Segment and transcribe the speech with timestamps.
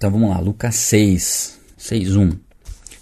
[0.00, 2.30] Então vamos lá, Lucas 6, 6, 1.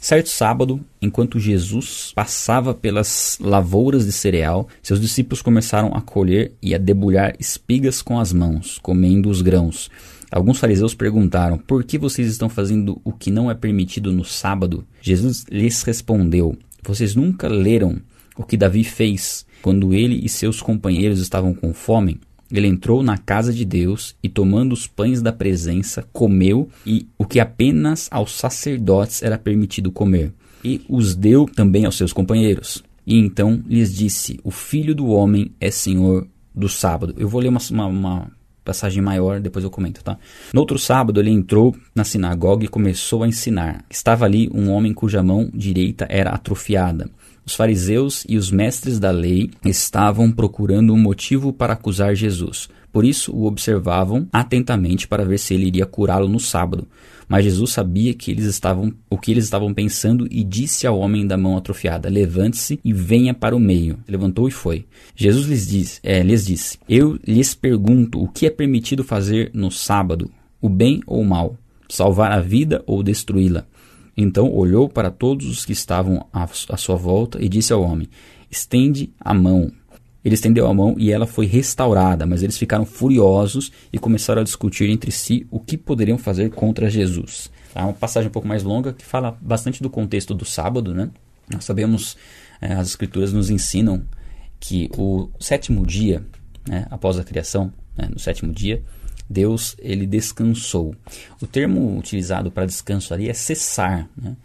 [0.01, 6.75] Certo sábado, enquanto Jesus passava pelas lavouras de cereal, seus discípulos começaram a colher e
[6.75, 9.91] a debulhar espigas com as mãos, comendo os grãos.
[10.33, 14.83] Alguns fariseus perguntaram: Por que vocês estão fazendo o que não é permitido no sábado?
[15.03, 18.01] Jesus lhes respondeu: Vocês nunca leram
[18.39, 22.19] o que Davi fez quando ele e seus companheiros estavam com fome?
[22.51, 27.25] Ele entrou na casa de Deus e, tomando os pães da presença, comeu e o
[27.25, 30.33] que apenas aos sacerdotes era permitido comer,
[30.65, 32.83] e os deu também aos seus companheiros.
[33.07, 37.15] E então lhes disse: O filho do homem é senhor do sábado.
[37.17, 38.33] Eu vou ler uma, uma, uma
[38.65, 40.19] passagem maior, depois eu comento, tá?
[40.53, 43.85] No outro sábado, ele entrou na sinagoga e começou a ensinar.
[43.89, 47.09] Estava ali um homem cuja mão direita era atrofiada.
[47.47, 52.69] Os fariseus e os mestres da lei estavam procurando um motivo para acusar Jesus.
[52.93, 56.89] Por isso o observavam atentamente para ver se ele iria curá-lo no sábado.
[57.29, 61.25] Mas Jesus sabia que eles estavam, o que eles estavam pensando e disse ao homem
[61.25, 63.99] da mão atrofiada: Levante-se e venha para o meio.
[64.09, 64.85] Levantou e foi.
[65.15, 69.71] Jesus lhes disse, é, lhes disse: Eu lhes pergunto o que é permitido fazer no
[69.71, 70.31] sábado,
[70.61, 71.57] o bem ou o mal,
[71.89, 73.67] salvar a vida ou destruí-la.
[74.17, 78.09] Então olhou para todos os que estavam à, sua volta e disse ao homem:
[78.51, 79.71] Estende a mão.
[80.25, 84.45] Ele estendeu a mão e ela foi restaurada, mas eles ficaram furiosos e começaram a
[84.45, 87.49] discutir entre si o que poderiam fazer contra Jesus.
[87.75, 91.11] É uma passagem um pouco mais longa que fala bastante do contexto do sábado, né?
[91.53, 92.17] Nós sabemos,
[92.61, 94.03] é, as escrituras nos ensinam
[94.59, 96.27] que o sétimo dia,
[96.67, 98.83] né, após a criação, né, no sétimo dia,
[99.29, 100.95] Deus ele descansou.
[101.41, 104.09] O termo utilizado para descanso ali é cessar.
[104.17, 104.37] Né?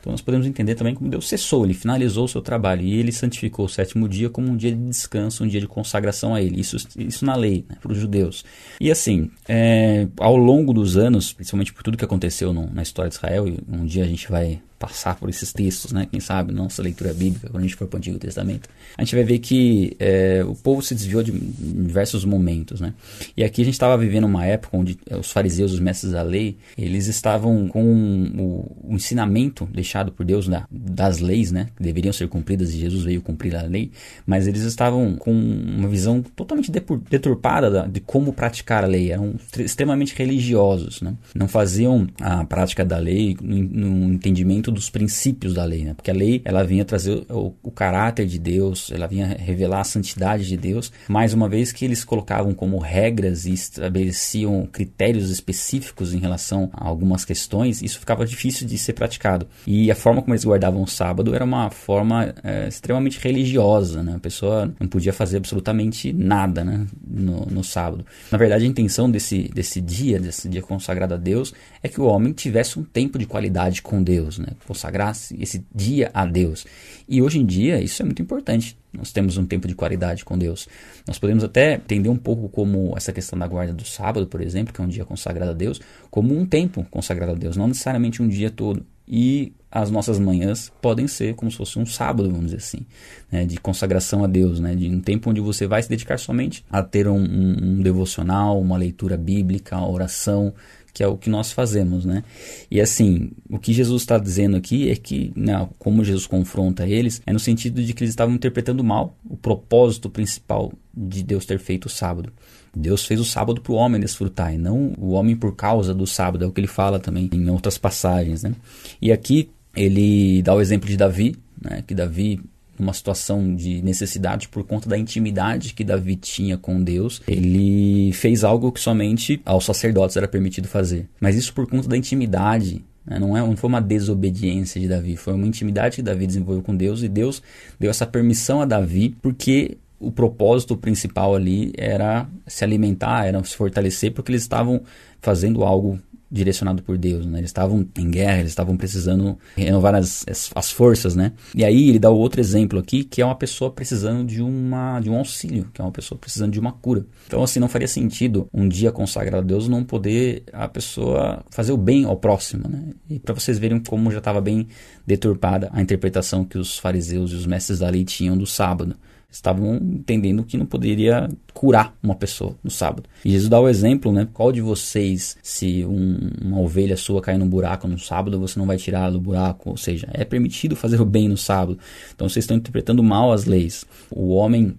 [0.00, 3.12] Então nós podemos entender também como Deus cessou, ele finalizou o seu trabalho e ele
[3.12, 6.58] santificou o sétimo dia como um dia de descanso, um dia de consagração a ele.
[6.58, 8.44] Isso, isso na lei, né, para os judeus.
[8.80, 13.10] E assim, é, ao longo dos anos, principalmente por tudo que aconteceu no, na história
[13.10, 16.08] de Israel, e um dia a gente vai passar por esses textos, né?
[16.10, 19.14] Quem sabe, nossa leitura bíblica, quando a gente for para o Antigo Testamento, a gente
[19.14, 22.94] vai ver que é, o povo se desviou de diversos momentos, né?
[23.36, 26.56] E aqui a gente estava vivendo uma época onde os fariseus, os mestres da lei,
[26.78, 31.68] eles estavam com o, o ensinamento deixado por Deus né, das leis, né?
[31.76, 33.90] Que deveriam ser cumpridas e Jesus veio cumprir a lei,
[34.26, 40.14] mas eles estavam com uma visão totalmente deturpada de como praticar a lei, eram extremamente
[40.16, 41.14] religiosos, né?
[41.34, 45.94] Não faziam a prática da lei no, no entendimento dos princípios da lei, né?
[45.94, 49.84] Porque a lei, ela vinha trazer o, o, caráter de Deus, ela vinha revelar a
[49.84, 56.14] santidade de Deus, mais uma vez que eles colocavam como regras e estabeleciam critérios específicos
[56.14, 59.46] em relação a algumas questões, isso ficava difícil de ser praticado.
[59.66, 64.14] E a forma como eles guardavam o sábado era uma forma é, extremamente religiosa, né?
[64.16, 66.86] A pessoa não podia fazer absolutamente nada, né?
[67.06, 68.04] No, no sábado.
[68.30, 72.04] Na verdade, a intenção desse, desse dia, desse dia consagrado a Deus, é que o
[72.04, 74.48] homem tivesse um tempo de qualidade com Deus, né?
[74.66, 76.66] Consagrasse esse dia a Deus.
[77.08, 78.78] E hoje em dia isso é muito importante.
[78.92, 80.68] Nós temos um tempo de qualidade com Deus.
[81.06, 84.72] Nós podemos até entender um pouco como essa questão da guarda do sábado, por exemplo,
[84.72, 88.22] que é um dia consagrado a Deus, como um tempo consagrado a Deus, não necessariamente
[88.22, 88.84] um dia todo.
[89.12, 92.86] E as nossas manhãs podem ser como se fosse um sábado, vamos dizer assim,
[93.30, 96.64] né, de consagração a Deus, né, de um tempo onde você vai se dedicar somente
[96.70, 100.52] a ter um, um, um devocional, uma leitura bíblica, oração,
[100.92, 102.22] que é o que nós fazemos, né?
[102.70, 107.22] E assim, o que Jesus está dizendo aqui é que, né, como Jesus confronta eles,
[107.26, 111.58] é no sentido de que eles estavam interpretando mal o propósito principal de Deus ter
[111.58, 112.32] feito o sábado.
[112.74, 116.06] Deus fez o sábado para o homem desfrutar, e não o homem por causa do
[116.06, 118.54] sábado, é o que ele fala também em outras passagens, né?
[119.00, 122.40] E aqui ele dá o exemplo de Davi, né, que Davi
[122.80, 128.42] numa situação de necessidade por conta da intimidade que Davi tinha com Deus, ele fez
[128.42, 131.08] algo que somente aos sacerdotes era permitido fazer.
[131.20, 133.18] Mas isso por conta da intimidade né?
[133.18, 136.74] não, é, não foi uma desobediência de Davi, foi uma intimidade que Davi desenvolveu com
[136.74, 137.42] Deus e Deus
[137.78, 143.54] deu essa permissão a Davi porque o propósito principal ali era se alimentar, era se
[143.54, 144.80] fortalecer, porque eles estavam
[145.20, 147.38] fazendo algo direcionado por Deus, né?
[147.38, 151.32] Eles estavam em guerra, eles estavam precisando renovar as, as, as, forças, né?
[151.54, 155.10] E aí ele dá outro exemplo aqui, que é uma pessoa precisando de, uma, de
[155.10, 157.04] um auxílio, que é uma pessoa precisando de uma cura.
[157.26, 161.72] Então, assim, não faria sentido um dia consagrado a Deus não poder a pessoa fazer
[161.72, 162.90] o bem ao próximo, né?
[163.08, 164.68] E para vocês verem como já estava bem
[165.06, 168.96] deturpada a interpretação que os fariseus e os mestres da lei tinham do sábado
[169.30, 173.08] estavam entendendo que não poderia curar uma pessoa no sábado.
[173.24, 174.28] E Jesus dá o exemplo, né?
[174.32, 178.66] Qual de vocês, se um, uma ovelha sua cair num buraco no sábado, você não
[178.66, 179.70] vai tirar do buraco?
[179.70, 181.78] Ou seja, é permitido fazer o bem no sábado.
[182.14, 183.84] Então vocês estão interpretando mal as leis.
[184.10, 184.76] O homem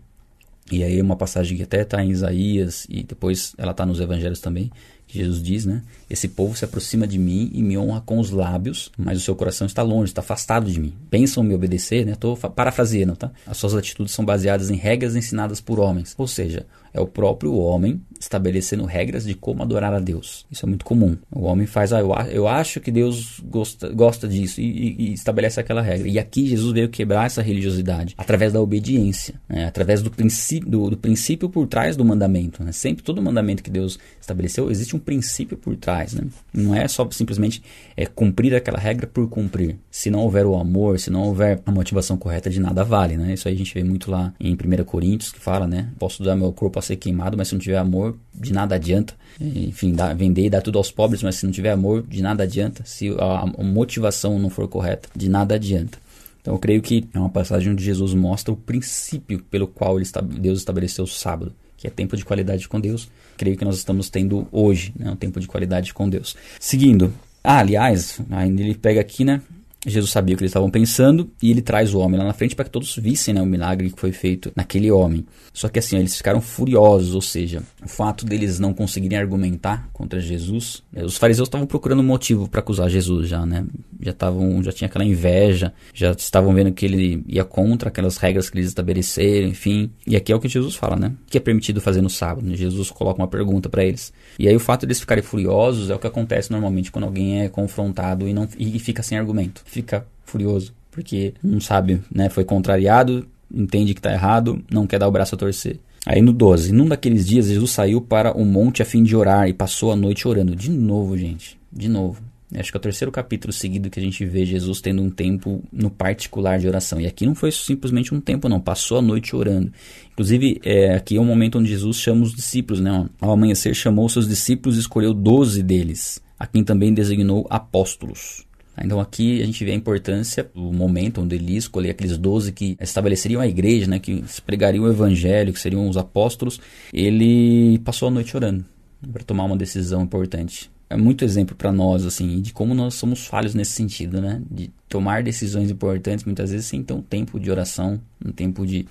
[0.71, 4.39] e aí uma passagem que até está em Isaías e depois ela está nos evangelhos
[4.39, 4.71] também,
[5.05, 5.83] que Jesus diz, né?
[6.11, 9.33] Esse povo se aproxima de mim e me honra com os lábios, mas o seu
[9.33, 10.93] coração está longe, está afastado de mim.
[11.09, 12.11] Pensam me obedecer, né?
[12.11, 13.31] Estou parafraseando, tá?
[13.47, 16.13] As suas atitudes são baseadas em regras ensinadas por homens.
[16.17, 20.45] Ou seja, é o próprio homem estabelecendo regras de como adorar a Deus.
[20.51, 21.17] Isso é muito comum.
[21.31, 25.59] O homem faz, ah, eu, acho que Deus gosta, gosta disso e, e, e, estabelece
[25.59, 26.07] aquela regra.
[26.07, 29.65] E aqui Jesus veio quebrar essa religiosidade através da obediência, né?
[29.65, 32.63] através do princípio, do, do, princípio por trás do mandamento.
[32.63, 32.71] Né?
[32.71, 36.00] Sempre todo mandamento que Deus estabeleceu, existe um princípio por trás.
[36.13, 36.23] Né?
[36.53, 37.61] Não é só simplesmente
[37.95, 39.77] é, cumprir aquela regra por cumprir.
[39.89, 43.17] Se não houver o amor, se não houver a motivação correta, de nada vale.
[43.17, 43.33] Né?
[43.33, 45.89] Isso aí a gente vê muito lá em 1 Coríntios, que fala, né?
[45.99, 49.13] Posso dar meu corpo a ser queimado, mas se não tiver amor, de nada adianta.
[49.39, 52.43] Enfim, dá, vender e dar tudo aos pobres, mas se não tiver amor, de nada
[52.43, 52.83] adianta.
[52.85, 55.97] Se a, a motivação não for correta, de nada adianta.
[56.41, 60.09] Então eu creio que é uma passagem onde Jesus mostra o princípio pelo qual ele,
[60.39, 63.09] Deus estabeleceu o sábado, que é tempo de qualidade com Deus.
[63.35, 66.37] Creio que nós estamos tendo hoje, né, um tempo de qualidade com Deus.
[66.59, 67.11] Seguindo,
[67.43, 69.41] ah, aliás, ainda ele pega aqui, né?
[69.85, 72.55] Jesus sabia o que eles estavam pensando e ele traz o homem lá na frente
[72.55, 75.25] para que todos vissem né, o milagre que foi feito naquele homem.
[75.51, 80.19] Só que assim, eles ficaram furiosos, ou seja, o fato deles não conseguirem argumentar contra
[80.19, 83.65] Jesus, né, os fariseus estavam procurando motivo para acusar Jesus já, né?
[83.99, 88.49] Já estavam, já tinha aquela inveja, já estavam vendo que ele ia contra aquelas regras
[88.49, 89.91] que eles estabeleceram, enfim.
[90.05, 91.13] E aqui é o que Jesus fala, né?
[91.27, 92.45] O que é permitido fazer no sábado?
[92.47, 92.55] Né?
[92.55, 94.13] Jesus coloca uma pergunta para eles.
[94.37, 97.49] E aí o fato deles ficarem furiosos é o que acontece normalmente quando alguém é
[97.49, 102.29] confrontado e não e fica sem argumento fica furioso, porque não sabe, né?
[102.29, 105.79] Foi contrariado, entende que está errado, não quer dar o braço a torcer.
[106.05, 109.47] Aí no 12, num daqueles dias Jesus saiu para o monte a fim de orar
[109.47, 110.55] e passou a noite orando.
[110.55, 112.21] De novo, gente, de novo.
[112.53, 115.63] Acho que é o terceiro capítulo seguido que a gente vê Jesus tendo um tempo
[115.71, 116.99] no particular de oração.
[116.99, 118.59] E aqui não foi simplesmente um tempo, não.
[118.59, 119.71] Passou a noite orando.
[120.11, 123.09] Inclusive, é, aqui é o momento onde Jesus chama os discípulos, né?
[123.21, 128.45] Ao amanhecer, chamou seus discípulos e escolheu doze deles, a quem também designou apóstolos.
[128.77, 132.77] Então aqui a gente vê a importância, o momento onde ele escolheu aqueles doze que
[132.79, 136.59] estabeleceriam a igreja, né, que pregariam o evangelho, que seriam os apóstolos,
[136.93, 138.65] ele passou a noite orando
[139.11, 140.69] para tomar uma decisão importante.
[140.89, 144.41] É muito exemplo para nós, assim, de como nós somos falhos nesse sentido, né?
[144.51, 148.85] De tomar decisões importantes, muitas vezes sem ter um tempo de oração, um tempo de,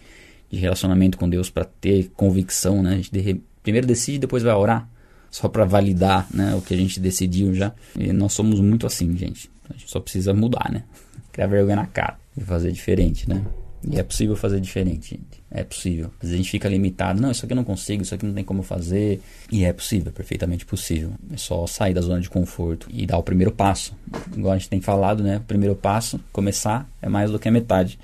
[0.50, 2.94] de relacionamento com Deus para ter convicção, né?
[2.94, 4.88] A gente de, primeiro decide, depois vai orar,
[5.30, 7.72] só para validar né, o que a gente decidiu já.
[7.98, 9.50] E nós somos muito assim, gente.
[9.70, 10.84] A gente só precisa mudar, né?
[11.32, 13.44] Criar vergonha na cara e fazer diferente, né?
[13.88, 15.42] E é possível fazer diferente, gente.
[15.50, 16.10] É possível.
[16.16, 17.20] Às vezes a gente fica limitado.
[17.20, 19.20] Não, isso aqui eu não consigo, isso aqui não tem como fazer.
[19.50, 21.12] E é possível, perfeitamente possível.
[21.32, 23.96] É só sair da zona de conforto e dar o primeiro passo.
[24.36, 25.38] Igual a gente tem falado, né?
[25.38, 27.98] O primeiro passo, começar, é mais do que a metade.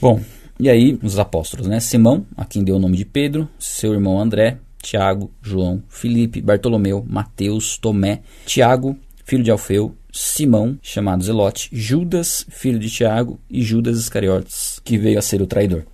[0.00, 0.20] Bom,
[0.58, 1.80] e aí os apóstolos, né?
[1.80, 7.04] Simão, a quem deu o nome de Pedro, seu irmão André, Tiago, João, Felipe, Bartolomeu,
[7.06, 14.00] Mateus, Tomé, Tiago, filho de Alfeu, Simão, chamado Zelote, Judas, filho de Tiago, e Judas
[14.00, 15.84] Iscariotes, que veio a ser o traidor.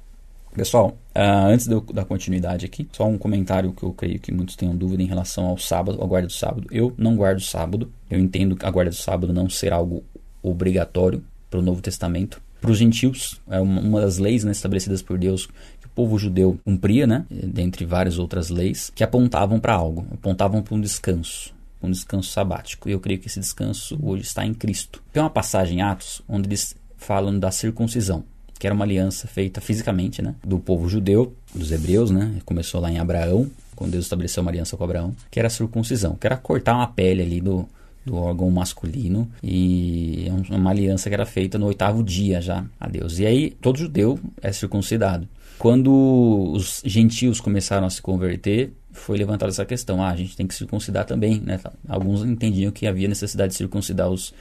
[0.56, 4.56] Pessoal, uh, antes eu dar continuidade aqui, só um comentário que eu creio que muitos
[4.56, 6.66] tenham dúvida em relação ao sábado, à guarda do sábado.
[6.70, 7.92] Eu não guardo sábado.
[8.10, 10.02] Eu entendo a guarda do sábado não ser algo
[10.42, 12.40] obrigatório para o Novo Testamento.
[12.62, 15.46] Para os gentios, é uma, uma das leis né, estabelecidas por Deus
[15.80, 20.62] que o povo judeu cumpria, né, dentre várias outras leis, que apontavam para algo, apontavam
[20.62, 21.53] para um descanso
[21.84, 22.88] um descanso sabático.
[22.88, 25.02] E eu creio que esse descanso hoje está em Cristo.
[25.12, 28.24] Tem uma passagem em Atos onde eles falam da circuncisão,
[28.58, 32.40] que era uma aliança feita fisicamente, né, do povo judeu, dos hebreus, né?
[32.44, 36.14] Começou lá em Abraão, quando Deus estabeleceu uma aliança com Abraão, que era a circuncisão,
[36.14, 37.68] que era cortar uma pele ali do,
[38.04, 42.88] do órgão masculino e é uma aliança que era feita no oitavo dia já a
[42.88, 43.18] Deus.
[43.18, 45.28] E aí todo judeu é circuncidado.
[45.58, 50.02] Quando os gentios começaram a se converter, foi levantada essa questão.
[50.02, 51.40] Ah, a gente tem que circuncidar também.
[51.40, 51.60] Né?
[51.88, 54.34] Alguns entendiam que havia necessidade de circuncidar os,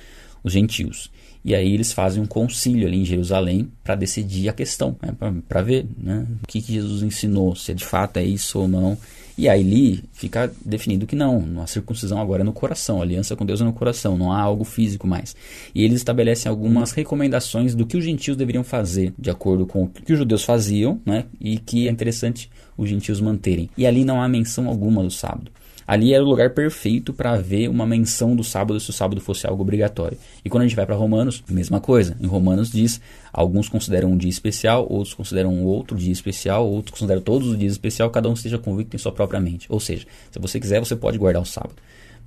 [0.44, 1.12] os gentios.
[1.46, 5.14] E aí eles fazem um concílio ali em Jerusalém para decidir a questão, né?
[5.48, 6.26] para ver né?
[6.42, 8.98] o que, que Jesus ensinou, se de fato é isso ou não.
[9.38, 13.36] E aí ali fica definido que não, a circuncisão agora é no coração, a aliança
[13.36, 15.36] com Deus é no coração, não há algo físico mais.
[15.74, 19.88] E eles estabelecem algumas recomendações do que os gentios deveriam fazer, de acordo com o
[19.88, 21.26] que os judeus faziam, né?
[21.40, 23.70] E que é interessante os gentios manterem.
[23.78, 25.52] E ali não há menção alguma do sábado.
[25.88, 29.46] Ali era o lugar perfeito para ver uma menção do sábado se o sábado fosse
[29.46, 30.18] algo obrigatório.
[30.44, 32.18] E quando a gente vai para Romanos, mesma coisa.
[32.20, 37.22] Em Romanos diz: alguns consideram um dia especial, outros consideram outro dia especial, outros consideram
[37.22, 39.66] todos os dias especial, cada um esteja convicto em sua própria mente.
[39.70, 41.76] Ou seja, se você quiser, você pode guardar o sábado.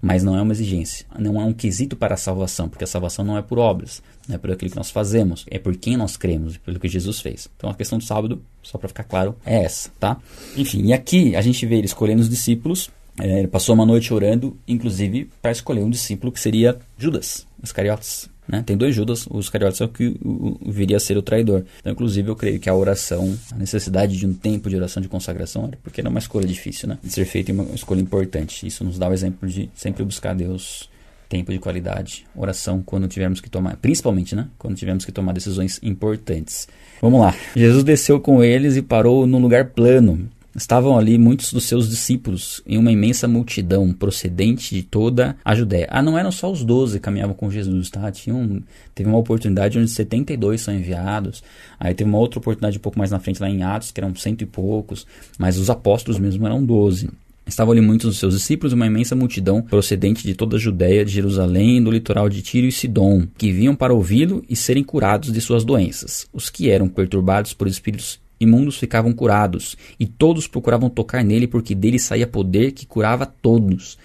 [0.01, 3.25] Mas não é uma exigência, não é um quesito para a salvação, porque a salvação
[3.25, 6.19] não é por obras, não é por aquilo que nós fazemos, é por quem nós
[6.19, 7.49] cremos, pelo que Jesus fez.
[7.57, 10.19] Então a questão do sábado, só para ficar claro, é essa, tá?
[10.55, 14.13] Enfim, e aqui a gente vê ele escolhendo os discípulos É, ele passou uma noite
[14.13, 18.29] orando, inclusive para escolher um discípulo que seria Judas Iscariotes.
[18.49, 18.63] Né?
[18.65, 21.65] Tem dois Judas, os Iscariotes é o que o, o, viria a ser o traidor.
[21.81, 25.09] Então, inclusive, eu creio que a oração, a necessidade de um tempo de oração de
[25.09, 26.99] consagração, era porque era uma escolha difícil, né?
[27.03, 28.67] De ser feita uma escolha importante.
[28.67, 30.89] Isso nos dá o exemplo de sempre buscar Deus
[31.29, 34.47] tempo de qualidade, oração quando tivermos que tomar, principalmente, né?
[34.57, 36.69] Quando tivermos que tomar decisões importantes.
[37.03, 37.35] Vamos lá.
[37.55, 40.29] Jesus desceu com eles e parou num lugar plano.
[40.57, 45.87] Estavam ali muitos dos seus discípulos em uma imensa multidão procedente de toda a Judéia.
[45.91, 48.11] Ah, não eram só os doze que caminhavam com Jesus, tá?
[48.29, 48.63] Um,
[48.95, 51.43] teve uma oportunidade onde 72 são enviados.
[51.79, 54.15] Aí teve uma outra oportunidade um pouco mais na frente lá em Atos, que eram
[54.15, 55.07] cento e poucos.
[55.39, 57.11] Mas os apóstolos mesmo eram doze.
[57.47, 61.13] Estavam ali muitos dos seus discípulos uma imensa multidão procedente de toda a Judéia, de
[61.13, 65.41] Jerusalém, do litoral de Tiro e Sidom, que vinham para ouvi-lo e serem curados de
[65.41, 66.27] suas doenças.
[66.33, 71.75] Os que eram perturbados por espíritos imundos ficavam curados, e todos procuravam tocar nele, porque
[71.75, 73.99] dele saía poder que curava todos.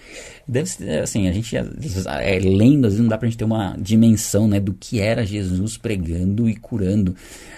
[0.46, 3.76] Deve ser assim, a gente é, lendo, às vezes não dá pra gente ter uma
[3.78, 7.14] dimensão né, do que era Jesus pregando e curando.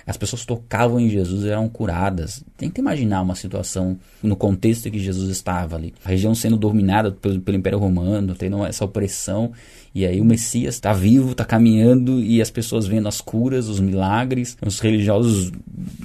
[0.07, 2.45] As pessoas tocavam em Jesus e eram curadas.
[2.59, 5.95] Tenta imaginar uma situação no contexto em que Jesus estava ali.
[6.05, 9.53] A região sendo dominada pelo, pelo Império Romano, tendo essa opressão
[9.95, 13.79] e aí o Messias está vivo, está caminhando e as pessoas vendo as curas, os
[13.79, 15.53] milagres, os religiosos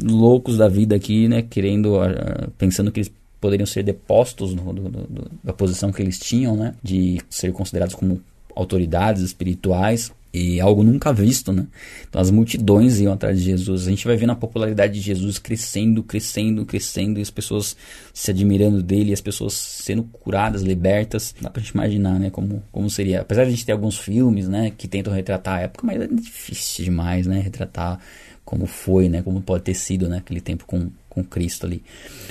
[0.02, 5.32] loucos da vida aqui, né, querendo, uh, pensando que eles poderiam ser depostos do, do,
[5.44, 8.22] da posição que eles tinham, né, de ser considerados como
[8.56, 11.66] autoridades espirituais e algo nunca visto, né?
[12.08, 13.88] Então as multidões iam atrás de Jesus.
[13.88, 17.76] A gente vai vendo a popularidade de Jesus crescendo, crescendo, crescendo, e as pessoas
[18.14, 21.34] se admirando dele, e as pessoas sendo curadas, libertas.
[21.42, 22.30] Dá pra gente imaginar, né?
[22.30, 23.22] Como, como seria.
[23.22, 24.72] Apesar de a gente ter alguns filmes, né?
[24.78, 27.40] Que tentam retratar a época, mas é difícil demais, né?
[27.40, 28.00] Retratar
[28.46, 29.22] como foi, né?
[29.24, 30.18] Como pode ter sido, né?
[30.18, 31.84] Aquele tempo com, com Cristo ali.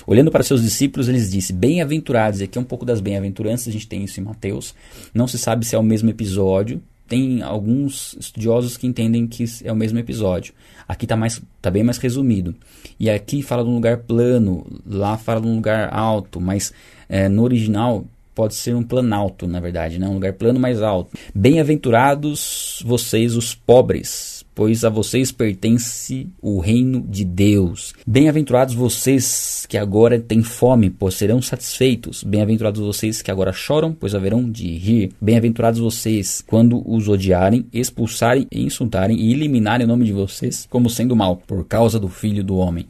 [0.06, 2.40] Olhando para seus discípulos, eles disse: Bem-aventurados.
[2.40, 4.74] Aqui é um pouco das bem-aventuranças, a gente tem isso em Mateus.
[5.12, 9.72] Não se sabe se é o mesmo episódio, tem alguns estudiosos que entendem que é
[9.72, 10.52] o mesmo episódio.
[10.86, 12.54] Aqui está mais, tá bem mais resumido.
[13.00, 16.72] E aqui fala de um lugar plano, lá fala de um lugar alto, mas
[17.08, 20.06] é, no original pode ser um planalto, na verdade, né?
[20.06, 21.10] um lugar plano mais alto.
[21.34, 27.94] Bem-aventurados vocês, os pobres, pois a vocês pertence o reino de Deus.
[28.04, 32.24] Bem-aventurados vocês que agora têm fome, pois serão satisfeitos.
[32.24, 35.12] Bem-aventurados vocês que agora choram, pois haverão de rir.
[35.20, 41.14] Bem-aventurados vocês quando os odiarem, expulsarem, insultarem e eliminarem o nome de vocês como sendo
[41.14, 42.88] mal, por causa do Filho do Homem.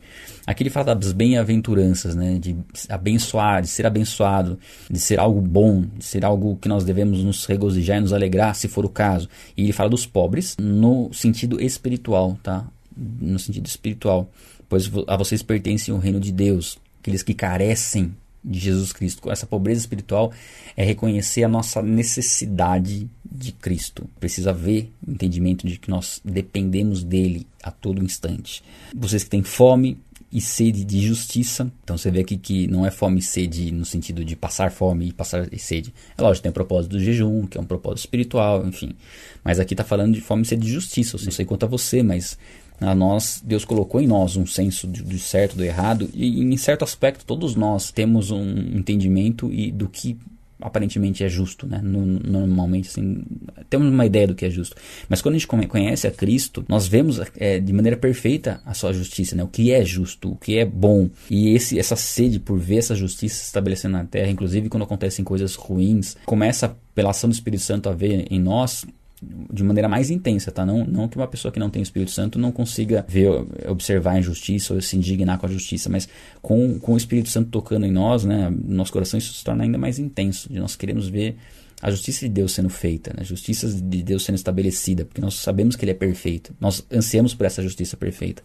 [0.49, 2.39] Aqui ele fala das bem-aventuranças, né?
[2.39, 2.57] de
[2.89, 4.59] abençoar, de ser abençoado,
[4.91, 8.55] de ser algo bom, de ser algo que nós devemos nos regozijar e nos alegrar,
[8.55, 9.29] se for o caso.
[9.55, 12.67] E ele fala dos pobres no sentido espiritual, tá?
[12.97, 14.27] No sentido espiritual.
[14.71, 19.31] Pois a vocês pertence o reino de Deus, aqueles que carecem de Jesus Cristo.
[19.31, 20.33] Essa pobreza espiritual
[20.75, 24.09] é reconhecer a nossa necessidade de Cristo.
[24.19, 28.63] Precisa ver o entendimento de que nós dependemos dele a todo instante.
[28.97, 29.99] Vocês que têm fome,
[30.33, 31.71] e sede de justiça.
[31.83, 35.09] Então você vê aqui que não é fome e sede no sentido de passar fome
[35.09, 35.93] e passar sede.
[36.17, 38.95] É lógico, tem o propósito do jejum, que é um propósito espiritual, enfim.
[39.43, 41.17] Mas aqui está falando de fome e sede de justiça.
[41.17, 42.39] Eu não sei quanto a você, mas
[42.81, 46.85] a nós, Deus colocou em nós um senso do certo, do errado, e em certo
[46.85, 50.17] aspecto todos nós temos um entendimento e do que
[50.61, 51.81] aparentemente é justo, né?
[51.83, 53.23] Normalmente, assim,
[53.71, 54.77] temos uma ideia do que é justo.
[55.09, 58.93] Mas quando a gente conhece a Cristo, nós vemos é, de maneira perfeita a sua
[58.93, 59.43] justiça, né?
[59.43, 61.09] O que é justo, o que é bom.
[61.31, 65.25] E esse, essa sede por ver essa justiça se estabelecendo na terra, inclusive quando acontecem
[65.25, 68.85] coisas ruins, começa pela ação do Espírito Santo a ver em nós
[69.21, 70.65] de maneira mais intensa, tá?
[70.65, 73.29] Não, não que uma pessoa que não tem o Espírito Santo não consiga ver,
[73.69, 76.09] observar a injustiça ou se indignar com a justiça, mas
[76.41, 79.79] com, com o Espírito Santo tocando em nós, né, nosso coração isso se torna ainda
[79.79, 81.37] mais intenso, de nós queremos ver
[81.81, 83.21] a justiça de Deus sendo feita, né?
[83.21, 87.35] a justiça de Deus sendo estabelecida, porque nós sabemos que Ele é perfeito, nós ansiamos
[87.35, 88.43] por essa justiça perfeita.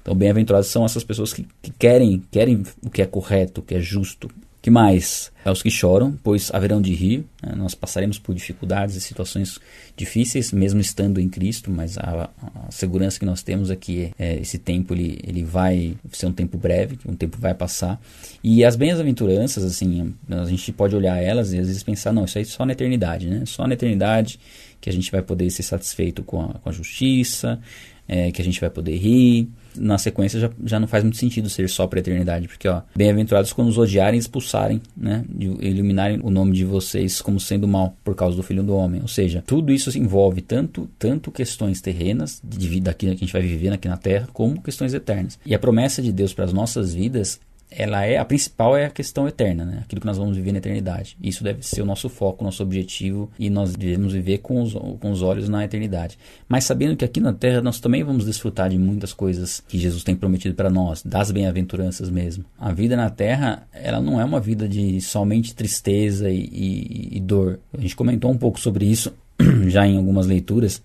[0.00, 3.74] Então, bem-aventurados são essas pessoas que, que querem, querem o que é correto, o que
[3.74, 4.30] é justo,
[4.66, 5.30] que mais?
[5.44, 7.24] É os que choram, pois haverão de rir.
[7.40, 7.54] Né?
[7.54, 9.60] Nós passaremos por dificuldades e situações
[9.96, 14.40] difíceis, mesmo estando em Cristo, mas a, a segurança que nós temos é que é,
[14.40, 18.02] esse tempo ele, ele vai ser um tempo breve, um tempo vai passar.
[18.42, 22.36] E as bem-aventuranças, assim, a gente pode olhar elas e às vezes pensar, não, isso
[22.36, 23.44] aí é só na eternidade, né?
[23.46, 24.40] Só na eternidade
[24.80, 27.60] que a gente vai poder ser satisfeito com a, com a justiça,
[28.08, 31.48] é, que a gente vai poder rir na sequência já, já não faz muito sentido
[31.48, 35.46] ser só para a eternidade, porque ó, bem-aventurados quando os odiarem e expulsarem, né, de
[35.60, 39.00] eliminarem o nome de vocês como sendo mal por causa do Filho do Homem.
[39.02, 43.42] Ou seja, tudo isso envolve tanto tanto questões terrenas de vida que a gente vai
[43.42, 45.38] viver aqui na Terra, como questões eternas.
[45.44, 47.40] E a promessa de Deus para as nossas vidas
[47.76, 49.80] ela é a principal é a questão eterna, né?
[49.82, 51.16] Aquilo que nós vamos viver na eternidade.
[51.22, 54.72] Isso deve ser o nosso foco, o nosso objetivo e nós devemos viver com os,
[54.72, 56.18] com os olhos na eternidade.
[56.48, 60.02] Mas sabendo que aqui na Terra nós também vamos desfrutar de muitas coisas que Jesus
[60.02, 62.44] tem prometido para nós, das bem-aventuranças mesmo.
[62.58, 67.20] A vida na Terra, ela não é uma vida de somente tristeza e, e, e
[67.20, 67.60] dor.
[67.76, 69.12] A gente comentou um pouco sobre isso
[69.68, 70.82] já em algumas leituras.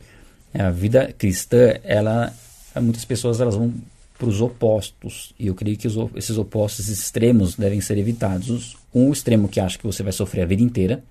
[0.54, 2.34] A vida cristã, ela
[2.80, 3.74] muitas pessoas elas vão
[4.22, 5.34] para os opostos.
[5.40, 8.78] E eu creio que os, esses opostos extremos devem ser evitados.
[8.94, 11.04] Um extremo que acha que você vai sofrer a vida inteira,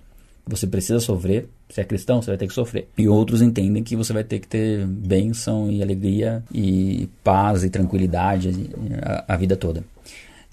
[0.47, 2.87] você precisa sofrer, se é cristão, você vai ter que sofrer.
[2.97, 7.69] E outros entendem que você vai ter que ter bênção e alegria e paz e
[7.69, 8.69] tranquilidade
[9.01, 9.83] a, a vida toda.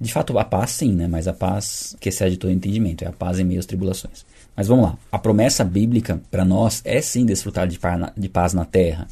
[0.01, 1.07] De fato, a paz sim, né?
[1.07, 4.27] mas a paz que excede todo entendimento, é a paz em meio às tribulações.
[4.57, 7.79] Mas vamos lá, a promessa bíblica para nós é sim desfrutar de,
[8.17, 9.07] de paz na terra,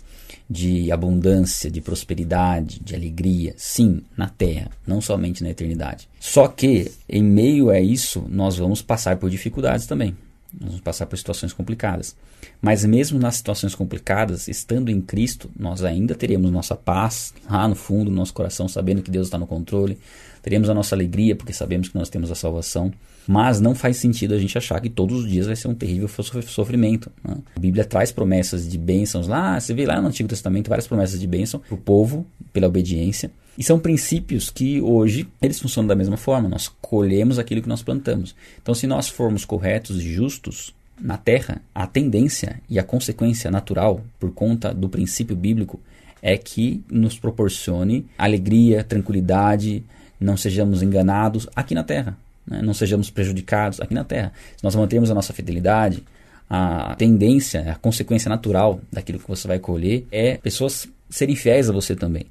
[0.48, 6.08] de abundância, de prosperidade, de alegria, sim, na terra, não somente na eternidade.
[6.20, 10.16] Só que, em meio a isso, nós vamos passar por dificuldades também.
[10.52, 12.16] Nós vamos passar por situações complicadas.
[12.62, 17.74] Mas mesmo nas situações complicadas, estando em Cristo, nós ainda teremos nossa paz lá no
[17.74, 19.98] fundo do nosso coração, sabendo que Deus está no controle.
[20.42, 22.92] Teremos a nossa alegria, porque sabemos que nós temos a salvação.
[23.26, 26.08] Mas não faz sentido a gente achar que todos os dias vai ser um terrível
[26.46, 27.10] sofrimento.
[27.24, 27.36] Né?
[27.56, 31.18] A Bíblia traz promessas de bênçãos lá, você vê lá no Antigo Testamento várias promessas
[31.18, 33.30] de bênção para o povo, pela obediência.
[33.58, 36.48] E são princípios que hoje eles funcionam da mesma forma.
[36.48, 38.34] Nós colhemos aquilo que nós plantamos.
[38.62, 44.02] Então, se nós formos corretos e justos na terra, a tendência e a consequência natural,
[44.20, 45.80] por conta do princípio bíblico,
[46.22, 49.82] é que nos proporcione alegria, tranquilidade,
[50.20, 52.16] não sejamos enganados aqui na terra
[52.46, 52.60] né?
[52.62, 54.32] não sejamos prejudicados aqui na Terra.
[54.56, 56.02] Se nós mantermos a nossa fidelidade,
[56.48, 61.72] a tendência, a consequência natural daquilo que você vai colher é pessoas serem fiéis a
[61.72, 62.26] você também.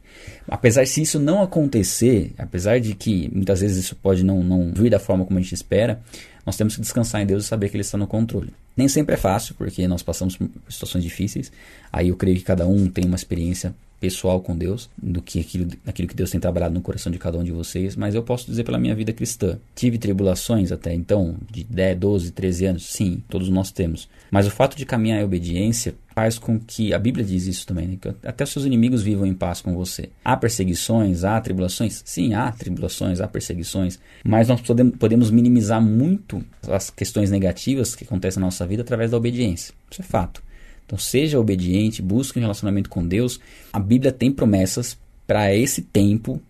[0.48, 4.90] Apesar se isso não acontecer, apesar de que muitas vezes isso pode não, não vir
[4.90, 6.02] da forma como a gente espera,
[6.46, 8.54] nós temos que descansar em Deus e saber que Ele está no controle.
[8.78, 11.52] Nem sempre é fácil, porque nós passamos por situações difíceis.
[11.92, 13.74] Aí eu creio que cada um tem uma experiência
[14.06, 17.40] pessoal com Deus do que aquilo, aquilo que Deus tem trabalhado no coração de cada
[17.40, 19.58] um de vocês, mas eu posso dizer pela minha vida cristã.
[19.74, 24.08] Tive tribulações até então, de 10, 12, 13 anos, sim, todos nós temos.
[24.30, 27.88] Mas o fato de caminhar em obediência faz com que, a Bíblia diz isso também,
[27.88, 27.98] né?
[28.00, 30.10] que até os seus inimigos vivam em paz com você.
[30.24, 32.04] Há perseguições, há tribulações?
[32.06, 38.04] Sim, há tribulações, há perseguições, mas nós podemos, podemos minimizar muito as questões negativas que
[38.04, 39.74] acontecem na nossa vida através da obediência.
[39.90, 40.46] Isso é fato.
[40.86, 43.40] Então seja obediente, busque um relacionamento com Deus.
[43.74, 46.42] A Bíblia tem promessas para esse tempo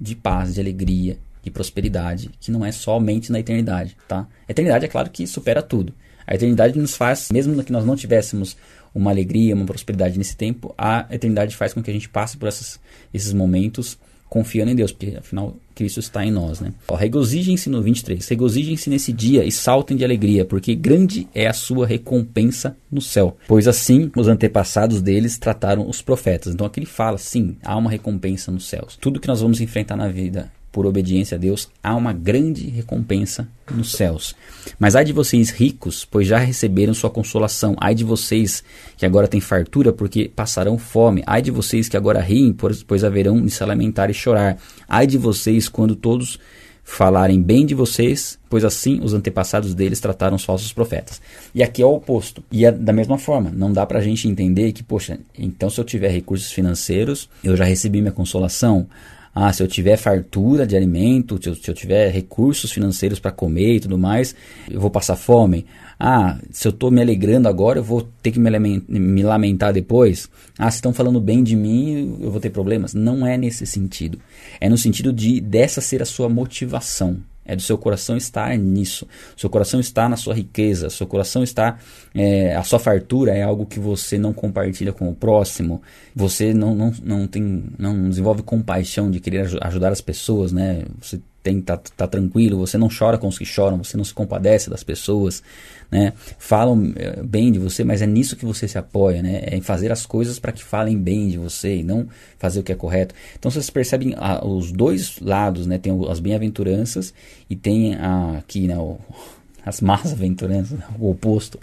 [0.00, 4.26] de paz, de alegria, de prosperidade, que não é somente na eternidade, tá?
[4.48, 5.92] A eternidade é claro que supera tudo.
[6.26, 8.56] A eternidade nos faz, mesmo que nós não tivéssemos
[8.94, 12.48] uma alegria, uma prosperidade nesse tempo, a eternidade faz com que a gente passe por
[12.48, 12.78] essas,
[13.12, 13.98] esses momentos
[14.30, 16.72] confiando em Deus, porque afinal Cristo está em nós, né?
[16.88, 21.86] regozijem-se no 23, regozijem-se nesse dia e saltem de alegria, porque grande é a sua
[21.86, 23.36] recompensa no céu.
[23.48, 26.54] Pois assim os antepassados deles trataram os profetas.
[26.54, 28.96] Então aqui ele fala, sim, há uma recompensa nos céus.
[29.00, 33.48] Tudo que nós vamos enfrentar na vida por obediência a Deus, há uma grande recompensa
[33.70, 34.34] nos céus.
[34.78, 37.76] Mas ai de vocês ricos, pois já receberam sua consolação.
[37.80, 38.62] Ai de vocês
[38.96, 41.22] que agora têm fartura, porque passarão fome.
[41.26, 42.52] Ai de vocês que agora riem,
[42.86, 44.58] pois haverão de se lamentar e chorar.
[44.88, 46.38] Ai de vocês quando todos
[46.82, 51.20] falarem bem de vocês, pois assim os antepassados deles trataram os falsos profetas.
[51.54, 52.42] E aqui é o oposto.
[52.50, 55.84] E é da mesma forma, não dá pra gente entender que, poxa, então se eu
[55.84, 58.88] tiver recursos financeiros, eu já recebi minha consolação.
[59.34, 63.30] Ah, se eu tiver fartura de alimento, se eu, se eu tiver recursos financeiros para
[63.30, 64.34] comer e tudo mais,
[64.68, 65.66] eu vou passar fome.
[65.98, 70.28] Ah, se eu estou me alegrando agora, eu vou ter que me, me lamentar depois.
[70.58, 72.92] Ah, se estão falando bem de mim, eu vou ter problemas.
[72.92, 74.18] Não é nesse sentido.
[74.60, 77.18] É no sentido de dessa ser a sua motivação.
[77.50, 79.06] É do seu coração estar nisso.
[79.36, 80.88] Seu coração está na sua riqueza.
[80.88, 81.78] Seu coração está.
[82.14, 85.82] É, a sua fartura é algo que você não compartilha com o próximo.
[86.14, 90.84] Você não, não, não, tem, não desenvolve compaixão de querer ajudar as pessoas, né?
[91.00, 94.12] Você tem tá, tá tranquilo, você não chora com os que choram, você não se
[94.12, 95.42] compadece das pessoas,
[95.90, 96.12] né?
[96.38, 99.40] Falam eh, bem de você, mas é nisso que você se apoia, né?
[99.44, 102.06] É em fazer as coisas para que falem bem de você e não
[102.38, 103.14] fazer o que é correto.
[103.38, 105.78] Então vocês percebem ah, os dois lados, né?
[105.78, 107.14] Tem as bem-aventuranças
[107.48, 108.76] e tem aqui, né?
[108.76, 108.98] O,
[109.64, 111.58] as más aventuranças, o oposto,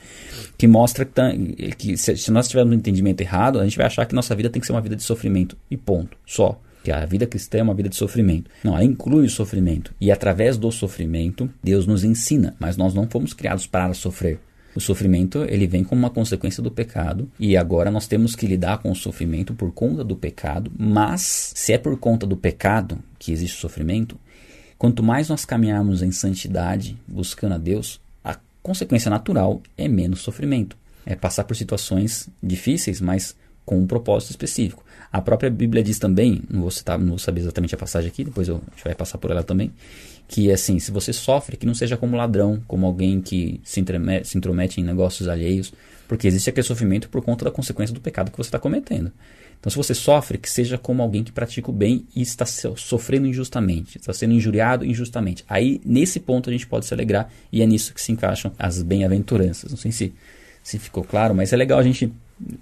[0.56, 1.32] que mostra que, tá,
[1.78, 4.52] que se, se nós tivermos um entendimento errado, a gente vai achar que nossa vida
[4.52, 7.64] tem que ser uma vida de sofrimento e ponto, só que a vida cristã é
[7.64, 8.50] uma vida de sofrimento.
[8.64, 9.94] Não, ela inclui o sofrimento.
[10.00, 14.40] E através do sofrimento, Deus nos ensina, mas nós não fomos criados para sofrer.
[14.74, 18.78] O sofrimento ele vem como uma consequência do pecado e agora nós temos que lidar
[18.78, 20.72] com o sofrimento por conta do pecado.
[20.80, 24.18] Mas se é por conta do pecado que existe sofrimento,
[24.78, 30.78] Quanto mais nós caminharmos em santidade, buscando a Deus, a consequência natural é menos sofrimento.
[31.04, 34.86] É passar por situações difíceis, mas com um propósito específico.
[35.12, 38.24] A própria Bíblia diz também, não vou citar, não vou saber exatamente a passagem aqui,
[38.24, 39.72] depois eu, a gente vai passar por ela também,
[40.28, 43.80] que é assim, se você sofre, que não seja como ladrão, como alguém que se
[43.80, 45.74] intromete, se intromete em negócios alheios,
[46.08, 49.12] porque existe aquele sofrimento por conta da consequência do pecado que você está cometendo.
[49.60, 53.28] Então, se você sofre, que seja como alguém que pratica o bem e está sofrendo
[53.28, 55.44] injustamente, está sendo injuriado injustamente.
[55.50, 58.82] Aí, nesse ponto, a gente pode se alegrar e é nisso que se encaixam as
[58.84, 59.72] bem-aventuranças.
[59.72, 60.14] Não sei se,
[60.64, 62.14] se ficou claro, mas é legal a gente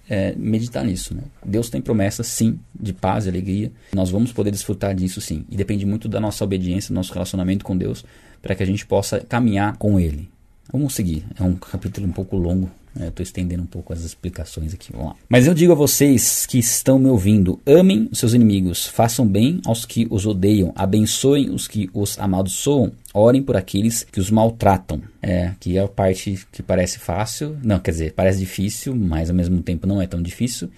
[0.09, 1.13] é, meditar nisso.
[1.13, 1.23] Né?
[1.45, 3.71] Deus tem promessas, sim, de paz e alegria.
[3.93, 5.45] Nós vamos poder desfrutar disso, sim.
[5.49, 8.05] E depende muito da nossa obediência, do nosso relacionamento com Deus,
[8.41, 10.29] para que a gente possa caminhar com Ele.
[10.71, 11.25] Vamos seguir.
[11.39, 14.91] É um capítulo um pouco longo, Estou estendendo um pouco as explicações aqui.
[14.93, 15.15] Vamos lá.
[15.27, 19.59] Mas eu digo a vocês que estão me ouvindo: amem os seus inimigos, façam bem
[19.65, 25.01] aos que os odeiam, abençoem os que os amaldiçoam, orem por aqueles que os maltratam.
[25.21, 27.57] É, que é a parte que parece fácil.
[27.61, 30.69] Não, quer dizer, parece difícil, mas ao mesmo tempo não é tão difícil.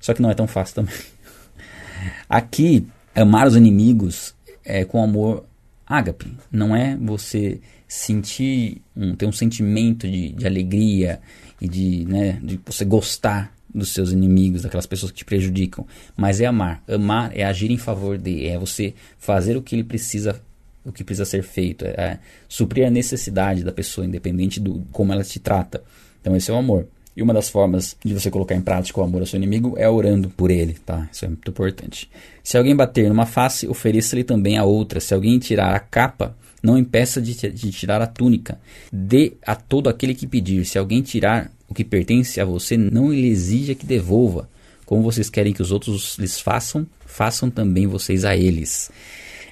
[0.00, 0.94] Só que não é tão fácil também.
[2.28, 5.44] Aqui, amar os inimigos é com amor
[5.86, 6.32] ágape.
[6.50, 11.20] Não é você sentir, um, ter um sentimento de, de alegria
[11.60, 15.84] e de, né, de você gostar dos seus inimigos, daquelas pessoas que te prejudicam,
[16.16, 16.84] mas é amar.
[16.88, 20.40] Amar é agir em favor de, é você fazer o que ele precisa,
[20.84, 25.12] o que precisa ser feito, é, é suprir a necessidade da pessoa, independente do como
[25.12, 25.82] ela te trata.
[26.20, 26.86] Então esse é o amor.
[27.16, 29.88] E uma das formas de você colocar em prática o amor ao seu inimigo é
[29.90, 31.08] orando por ele, tá?
[31.12, 32.08] Isso é muito importante.
[32.42, 35.00] Se alguém bater numa face, ofereça-lhe também a outra.
[35.00, 38.60] Se alguém tirar a capa, não impeça de, de tirar a túnica.
[38.92, 40.64] Dê a todo aquele que pedir.
[40.64, 44.48] Se alguém tirar o que pertence a você, não lhe exija que devolva.
[44.84, 48.90] Como vocês querem que os outros lhes façam, façam também vocês a eles.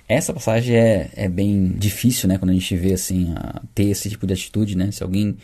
[0.08, 2.38] Essa passagem é, é bem difícil, né?
[2.38, 4.90] Quando a gente vê assim, a, ter esse tipo de atitude, né?
[4.90, 5.36] Se alguém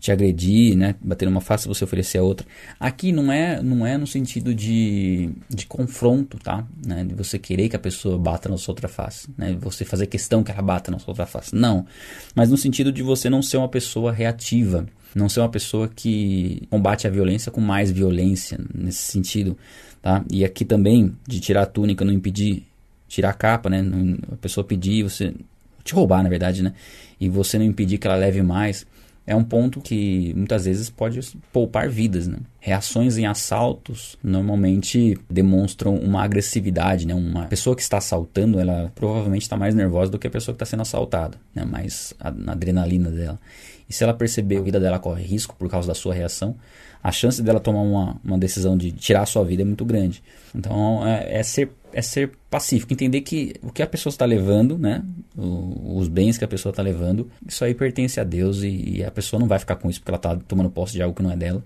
[0.00, 0.96] te agredir, né?
[1.00, 2.44] Bater uma face, você oferecer a outra.
[2.80, 6.66] Aqui não é, não é no sentido de, de confronto, tá?
[6.84, 7.04] Né?
[7.04, 9.56] De você querer que a pessoa bata na sua outra face, né?
[9.60, 11.54] Você fazer questão que ela bata na sua outra face.
[11.54, 11.86] Não.
[12.34, 14.84] Mas no sentido de você não ser uma pessoa reativa.
[15.14, 19.56] Não ser uma pessoa que combate a violência com mais violência, nesse sentido,
[20.02, 20.22] tá?
[20.30, 22.67] E aqui também, de tirar a túnica, não impedir,
[23.08, 23.84] tirar a capa, né?
[24.30, 25.34] A pessoa pedir, você...
[25.82, 26.74] Te roubar, na verdade, né?
[27.18, 28.86] E você não impedir que ela leve mais
[29.28, 31.20] é um ponto que muitas vezes pode
[31.52, 32.26] poupar vidas.
[32.26, 32.38] Né?
[32.58, 37.06] Reações em assaltos normalmente demonstram uma agressividade.
[37.06, 37.14] Né?
[37.14, 40.56] Uma pessoa que está assaltando, ela provavelmente está mais nervosa do que a pessoa que
[40.56, 41.62] está sendo assaltada, né?
[41.62, 43.38] mais a, adrenalina dela.
[43.86, 46.56] E se ela perceber que a vida dela corre risco por causa da sua reação,
[47.04, 50.22] a chance dela tomar uma, uma decisão de tirar a sua vida é muito grande.
[50.54, 54.78] Então é, é ser, é ser pacífico, entender que o que a pessoa está levando,
[54.78, 55.02] né,
[55.36, 59.04] o, os bens que a pessoa está levando, isso aí pertence a Deus e, e,
[59.04, 61.22] a pessoa não vai ficar com isso porque ela está tomando posse de algo que
[61.22, 61.62] não é dela.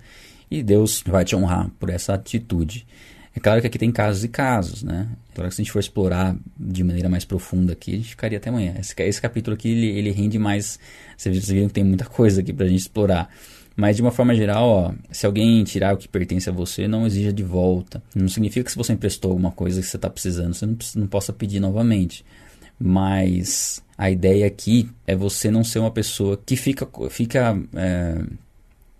[0.51, 2.87] E Deus vai te honrar por essa atitude.
[3.35, 5.09] É claro que aqui tem casos e casos, né?
[5.35, 8.39] Claro que se a gente for explorar de maneira mais profunda aqui, a gente ficaria
[8.39, 8.75] até amanhã.
[8.79, 10.79] Esse, esse capítulo aqui, ele, ele rende mais...
[11.17, 13.31] Vocês viram que tem muita coisa aqui para a gente explorar.
[13.77, 17.07] Mas de uma forma geral, ó, se alguém tirar o que pertence a você, não
[17.07, 18.03] exija de volta.
[18.15, 21.07] Não significa que se você emprestou alguma coisa que você está precisando, você não, não
[21.07, 22.25] possa pedir novamente.
[22.79, 28.23] Mas a ideia aqui é você não ser uma pessoa que fica, fica é,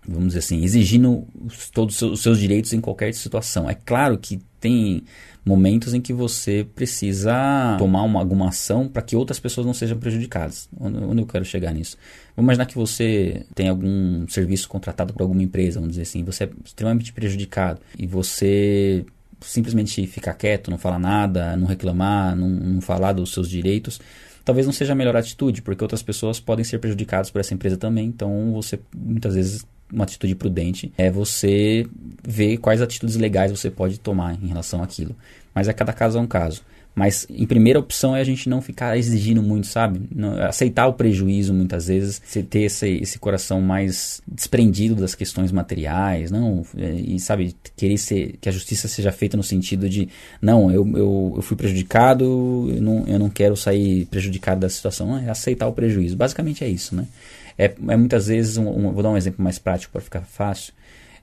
[0.07, 1.25] vamos dizer assim, exigindo
[1.73, 3.69] todos os seus direitos em qualquer situação.
[3.69, 5.03] É claro que tem
[5.45, 9.97] momentos em que você precisa tomar uma, alguma ação para que outras pessoas não sejam
[9.97, 10.69] prejudicadas.
[10.79, 11.97] Onde, onde, eu quero chegar nisso?
[12.33, 16.45] Vamos imaginar que você tem algum serviço contratado por alguma empresa, vamos dizer assim, você
[16.45, 19.05] é extremamente prejudicado e você
[19.41, 23.99] simplesmente ficar quieto, não falar nada, não reclamar, não, não falar dos seus direitos,
[24.45, 27.75] talvez não seja a melhor atitude, porque outras pessoas podem ser prejudicadas por essa empresa
[27.75, 31.85] também, então você muitas vezes uma atitude prudente é você
[32.23, 35.15] ver quais atitudes legais você pode tomar em relação àquilo.
[35.53, 36.63] Mas é cada caso é um caso.
[36.95, 40.01] Mas em primeira opção é a gente não ficar exigindo muito, sabe?
[40.47, 46.29] Aceitar o prejuízo muitas vezes, você ter esse, esse coração mais desprendido das questões materiais,
[46.29, 50.07] não, é, e sabe, querer ser, que a justiça seja feita no sentido de,
[50.39, 52.25] não, eu, eu, eu fui prejudicado,
[52.71, 56.15] eu não, eu não quero sair prejudicado da situação, é aceitar o prejuízo.
[56.15, 57.07] Basicamente é isso, né?
[57.57, 60.73] É, é muitas vezes, um, um, vou dar um exemplo mais prático para ficar fácil.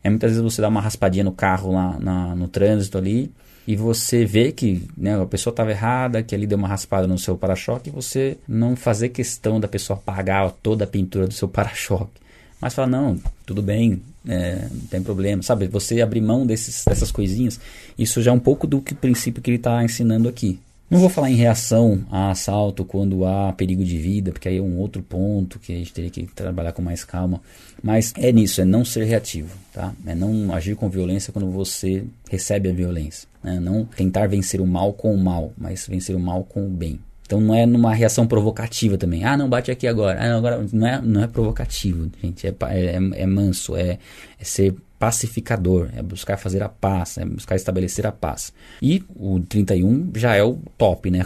[0.02, 3.30] É muitas vezes você dá uma raspadinha no carro lá na, no trânsito ali
[3.66, 7.18] e você vê que né, a pessoa estava errada, que ali deu uma raspada no
[7.18, 11.46] seu para-choque e você não fazer questão da pessoa pagar toda a pintura do seu
[11.48, 12.20] para-choque.
[12.60, 15.66] Mas fala, não, tudo bem, é, não tem problema, sabe?
[15.68, 17.58] Você abrir mão desses, dessas coisinhas,
[17.98, 20.58] isso já é um pouco do que, princípio que ele está ensinando aqui.
[20.90, 24.60] Não vou falar em reação a assalto quando há perigo de vida, porque aí é
[24.60, 27.40] um outro ponto que a gente teria que trabalhar com mais calma.
[27.80, 29.94] Mas é nisso, é não ser reativo, tá?
[30.04, 33.28] É não agir com violência quando você recebe a violência.
[33.40, 33.60] Né?
[33.60, 36.98] Não tentar vencer o mal com o mal, mas vencer o mal com o bem.
[37.24, 39.22] Então não é numa reação provocativa também.
[39.22, 40.18] Ah, não bate aqui agora.
[40.18, 42.48] Ah, agora não é, não é provocativo, gente.
[42.48, 43.96] É, é, é manso, é,
[44.40, 48.52] é ser pacificador, é buscar fazer a paz, é buscar estabelecer a paz.
[48.82, 51.24] E o 31 já é o top, né?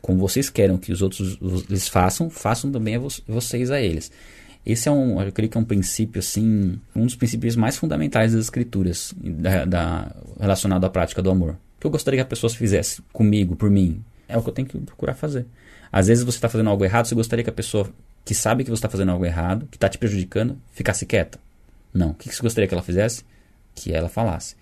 [0.00, 4.10] Como vocês querem que os outros eles façam, façam também a vocês a eles.
[4.64, 8.32] Esse é um, eu creio que é um princípio assim, um dos princípios mais fundamentais
[8.32, 11.58] das escrituras, da, da relacionado à prática do amor.
[11.76, 14.54] O que eu gostaria que a pessoa fizesse comigo, por mim, é o que eu
[14.54, 15.44] tenho que procurar fazer.
[15.92, 17.86] Às vezes você está fazendo algo errado, você gostaria que a pessoa
[18.24, 21.38] que sabe que você está fazendo algo errado, que está te prejudicando, ficasse quieta.
[21.92, 22.10] Não.
[22.10, 23.24] O que você gostaria que ela fizesse?
[23.74, 24.56] Que ela falasse.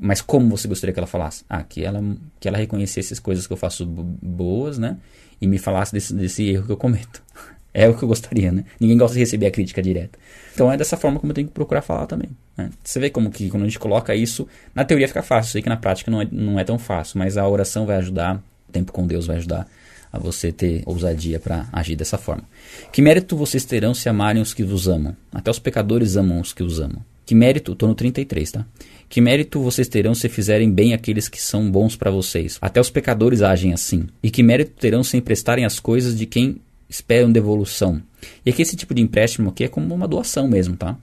[0.00, 1.44] Mas como você gostaria que ela falasse?
[1.48, 2.02] Ah, que ela,
[2.40, 4.98] que ela reconhecesse as coisas que eu faço boas, né?
[5.40, 7.22] E me falasse desse, desse erro que eu cometo.
[7.74, 8.66] É o que eu gostaria, né?
[8.78, 10.18] Ninguém gosta de receber a crítica direta.
[10.52, 12.28] Então é dessa forma como eu tenho que procurar falar também.
[12.54, 12.68] Né?
[12.84, 15.52] Você vê como que quando a gente coloca isso, na teoria fica fácil.
[15.52, 18.44] Sei que na prática não é, não é tão fácil, mas a oração vai ajudar,
[18.68, 19.66] o tempo com Deus vai ajudar
[20.12, 22.44] a você ter ousadia para agir dessa forma.
[22.92, 25.16] Que mérito vocês terão se amarem os que vos amam?
[25.32, 27.02] Até os pecadores amam os que os amam.
[27.24, 28.66] Que mérito, estou no 33, tá?
[29.08, 32.58] Que mérito vocês terão se fizerem bem aqueles que são bons para vocês?
[32.60, 34.06] Até os pecadores agem assim.
[34.22, 36.56] E que mérito terão se emprestarem as coisas de quem
[36.88, 38.02] esperam devolução?
[38.44, 40.98] E aqui esse tipo de empréstimo aqui é como uma doação mesmo, tá?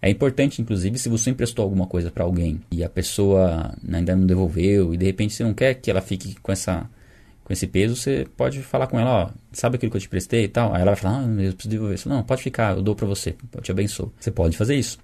[0.00, 4.26] É importante, inclusive, se você emprestou alguma coisa para alguém e a pessoa ainda não
[4.26, 6.90] devolveu e de repente você não quer que ela fique com essa
[7.44, 10.44] com esse peso, você pode falar com ela, ó, sabe aquilo que eu te prestei
[10.44, 10.74] e tal?
[10.74, 11.98] Aí ela vai falar, ah, eu preciso devolver.
[11.98, 14.12] Você, não, pode ficar, eu dou para você, eu te abençoo.
[14.18, 14.98] Você pode fazer isso.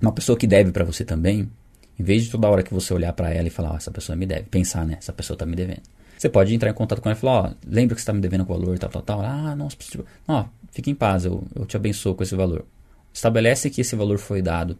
[0.00, 1.50] Uma pessoa que deve para você também,
[1.98, 4.16] em vez de toda hora que você olhar para ela e falar, ó, essa pessoa
[4.16, 5.82] me deve, pensar, né, essa pessoa tá me devendo.
[6.16, 8.20] Você pode entrar em contato com ela e falar, ó, lembra que você tá me
[8.20, 9.20] devendo o valor, tal, tal, tal.
[9.22, 10.04] Ah, nossa, preciso...
[10.28, 12.66] ó, fique em paz, eu, eu te abençoo com esse valor.
[13.12, 14.78] Estabelece que esse valor foi dado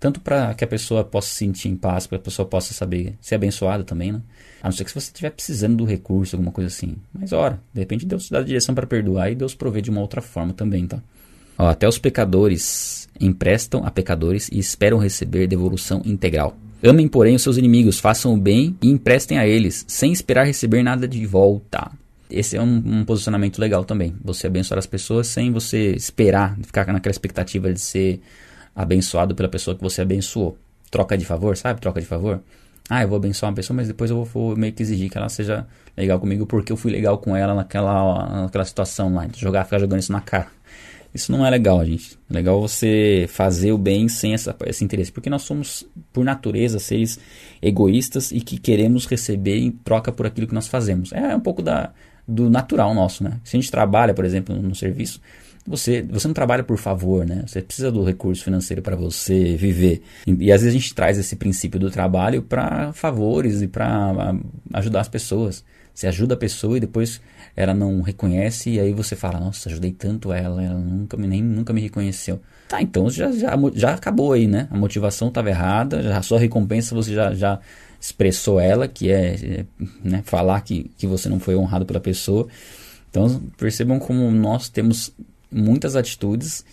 [0.00, 2.72] tanto para que a pessoa possa se sentir em paz, para que a pessoa possa
[2.72, 4.22] saber ser abençoada também, né?
[4.62, 6.96] A não ser que se você estiver precisando do recurso, alguma coisa assim.
[7.12, 9.90] Mas ora, de repente Deus te dá a direção para perdoar e Deus provê de
[9.90, 11.02] uma outra forma também, tá?
[11.58, 16.56] Ó, até os pecadores emprestam a pecadores e esperam receber devolução integral.
[16.82, 20.82] Amem, porém, os seus inimigos, façam o bem e emprestem a eles, sem esperar receber
[20.82, 21.92] nada de volta.
[22.30, 24.14] Esse é um, um posicionamento legal também.
[24.24, 28.20] Você abençoar as pessoas sem você esperar, ficar naquela expectativa de ser
[28.80, 30.56] abençoado pela pessoa que você abençoou.
[30.90, 31.80] Troca de favor, sabe?
[31.80, 32.40] Troca de favor.
[32.88, 35.28] Ah, eu vou abençoar uma pessoa, mas depois eu vou, meio que exigir que ela
[35.28, 35.66] seja
[35.96, 39.28] legal comigo porque eu fui legal com ela naquela, naquela situação lá.
[39.36, 40.48] Jogar, ficar jogando isso na cara.
[41.14, 42.18] Isso não é legal, gente.
[42.30, 45.10] É legal você fazer o bem sem essa, esse interesse.
[45.12, 47.18] Porque nós somos, por natureza, seres
[47.60, 51.12] egoístas e que queremos receber em troca por aquilo que nós fazemos.
[51.12, 51.92] É um pouco da,
[52.26, 53.40] do natural nosso, né?
[53.44, 55.20] Se a gente trabalha, por exemplo, no serviço,
[55.66, 57.44] você, você não trabalha por favor, né?
[57.46, 60.02] Você precisa do recurso financeiro para você viver.
[60.26, 64.34] E, e, às vezes a gente traz esse princípio do trabalho para favores e para
[64.74, 65.64] ajudar as pessoas.
[65.94, 67.20] Você ajuda a pessoa e depois
[67.54, 71.42] ela não reconhece e aí você fala, nossa, ajudei tanto ela, ela nunca me, nem,
[71.42, 72.40] nunca me reconheceu.
[72.68, 74.66] Tá, então já, já, já acabou aí, né?
[74.70, 77.60] A motivação estava errada, já, a sua recompensa você já, já
[78.00, 79.64] expressou ela, que é, é
[80.02, 82.48] né, falar que, que você não foi honrado pela pessoa.
[83.10, 85.12] Então percebam como nós temos
[85.50, 86.64] muitas atitudes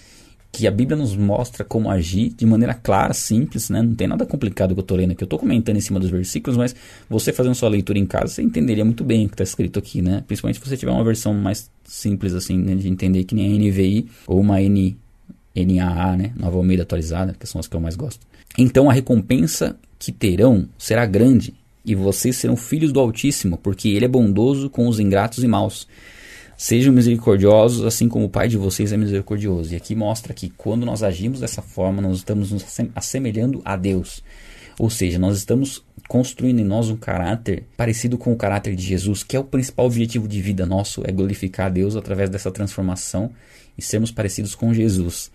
[0.51, 3.81] que a Bíblia nos mostra como agir de maneira clara, simples, né?
[3.81, 5.23] Não tem nada complicado que eu estou lendo aqui.
[5.23, 6.75] Eu estou comentando em cima dos versículos, mas
[7.09, 10.01] você fazendo sua leitura em casa, você entenderia muito bem o que está escrito aqui,
[10.01, 10.23] né?
[10.25, 12.75] Principalmente se você tiver uma versão mais simples, assim, né?
[12.75, 14.97] de entender que nem a NVI ou uma N,
[15.55, 16.31] NAA, né?
[16.35, 18.25] Nova Almeida atualizada, que são as que eu mais gosto.
[18.57, 21.53] Então a recompensa que terão será grande,
[21.85, 25.87] e vocês serão filhos do Altíssimo, porque Ele é bondoso com os ingratos e maus.
[26.57, 29.71] Sejam misericordiosos, assim como o Pai de vocês é misericordioso.
[29.71, 32.65] E aqui mostra que quando nós agimos dessa forma, nós estamos nos
[32.95, 34.23] assemelhando a Deus.
[34.79, 39.23] Ou seja, nós estamos construindo em nós um caráter parecido com o caráter de Jesus,
[39.23, 43.29] que é o principal objetivo de vida nosso, é glorificar a Deus através dessa transformação
[43.77, 45.29] e sermos parecidos com Jesus.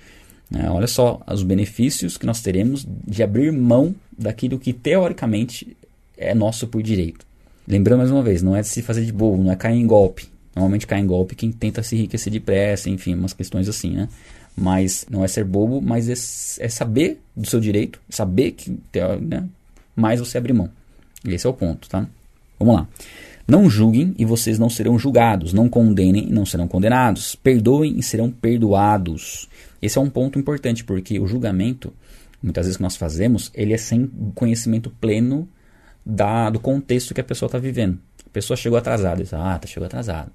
[0.53, 5.77] É, olha só os benefícios que nós teremos de abrir mão daquilo que teoricamente
[6.17, 7.25] é nosso por direito.
[7.67, 9.87] Lembrando mais uma vez, não é de se fazer de bobo, não é cair em
[9.87, 10.32] golpe.
[10.55, 14.09] Normalmente cai em golpe quem tenta se enriquecer depressa, enfim, umas questões assim, né?
[14.55, 18.71] Mas não é ser bobo, mas é, é saber do seu direito, saber que,
[19.21, 19.49] né?
[19.97, 20.69] mais você abrir mão.
[21.27, 22.07] Esse é o ponto, tá?
[22.59, 22.89] Vamos lá.
[23.47, 25.53] Não julguem e vocês não serão julgados.
[25.53, 27.35] Não condenem e não serão condenados.
[27.35, 29.49] Perdoem e serão perdoados.
[29.81, 31.93] Esse é um ponto importante, porque o julgamento,
[32.43, 35.49] muitas vezes que nós fazemos, ele é sem conhecimento pleno
[36.05, 37.99] da, do contexto que a pessoa está vivendo.
[38.33, 39.23] pessoa chegou atrasada.
[39.23, 40.31] Diz, ah, tá chegou atrasado.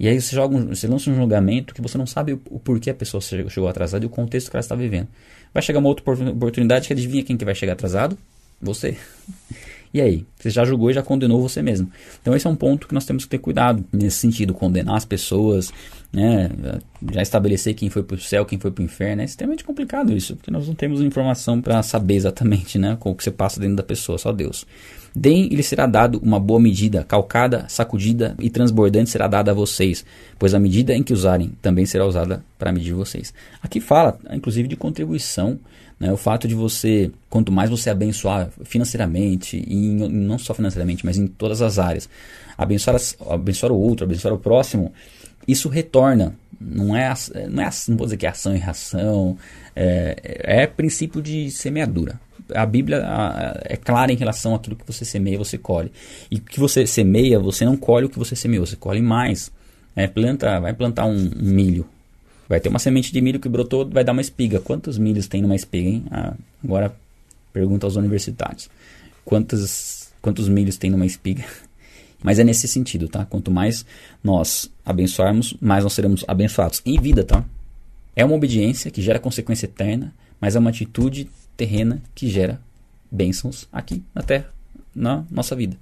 [0.00, 2.58] E aí você, joga um, você lança um julgamento que você não sabe o, o
[2.58, 5.08] porquê a pessoa chegou atrasada e o contexto que ela está vivendo.
[5.52, 8.16] Vai chegar uma outra oportunidade que adivinha quem que vai chegar atrasado?
[8.62, 8.96] Você.
[9.92, 10.24] E aí?
[10.38, 11.90] Você já julgou e já condenou você mesmo.
[12.22, 15.04] Então esse é um ponto que nós temos que ter cuidado nesse sentido, condenar as
[15.04, 15.72] pessoas,
[16.12, 16.48] né?
[17.10, 19.22] Já estabelecer quem foi para o céu, quem foi para o inferno.
[19.22, 23.16] É extremamente complicado isso, porque nós não temos informação para saber exatamente, né, com o
[23.16, 24.64] que você passa dentro da pessoa, só Deus.
[25.14, 29.54] Deem e lhe será dado uma boa medida, calcada, sacudida e transbordante será dada a
[29.54, 30.04] vocês,
[30.38, 33.34] pois a medida em que usarem também será usada para medir vocês.
[33.62, 35.58] Aqui fala, inclusive, de contribuição
[36.00, 36.10] né?
[36.10, 39.76] O fato de você, quanto mais você abençoar financeiramente, e
[40.08, 42.08] não só financeiramente, mas em todas as áreas,
[42.56, 44.90] abençoar, abençoar o outro, abençoar o próximo,
[45.46, 46.34] isso retorna.
[46.58, 47.12] Não é,
[47.50, 49.36] não é não vou dizer que é ação e reação,
[49.76, 52.18] é, é princípio de semeadura.
[52.54, 53.02] A Bíblia
[53.64, 55.90] é clara em relação àquilo que você semeia, você colhe.
[56.30, 59.50] E o que você semeia, você não colhe o que você semeou, você colhe mais.
[59.96, 61.86] É, planta, vai plantar um, um milho,
[62.50, 64.58] Vai ter uma semente de milho que brotou, vai dar uma espiga.
[64.58, 66.04] Quantos milhos tem numa espiga, hein?
[66.10, 66.34] Ah,
[66.64, 66.92] agora
[67.52, 68.68] pergunta aos universitários.
[69.24, 71.44] Quantos, quantos milhos tem numa espiga?
[72.20, 73.24] Mas é nesse sentido, tá?
[73.24, 73.86] Quanto mais
[74.20, 76.82] nós abençoarmos, mais nós seremos abençoados.
[76.84, 77.44] Em vida, tá?
[78.16, 81.28] É uma obediência que gera consequência eterna, mas é uma atitude
[81.60, 82.58] terrena que gera
[83.12, 84.48] bênçãos aqui na terra,
[84.94, 85.76] na nossa vida.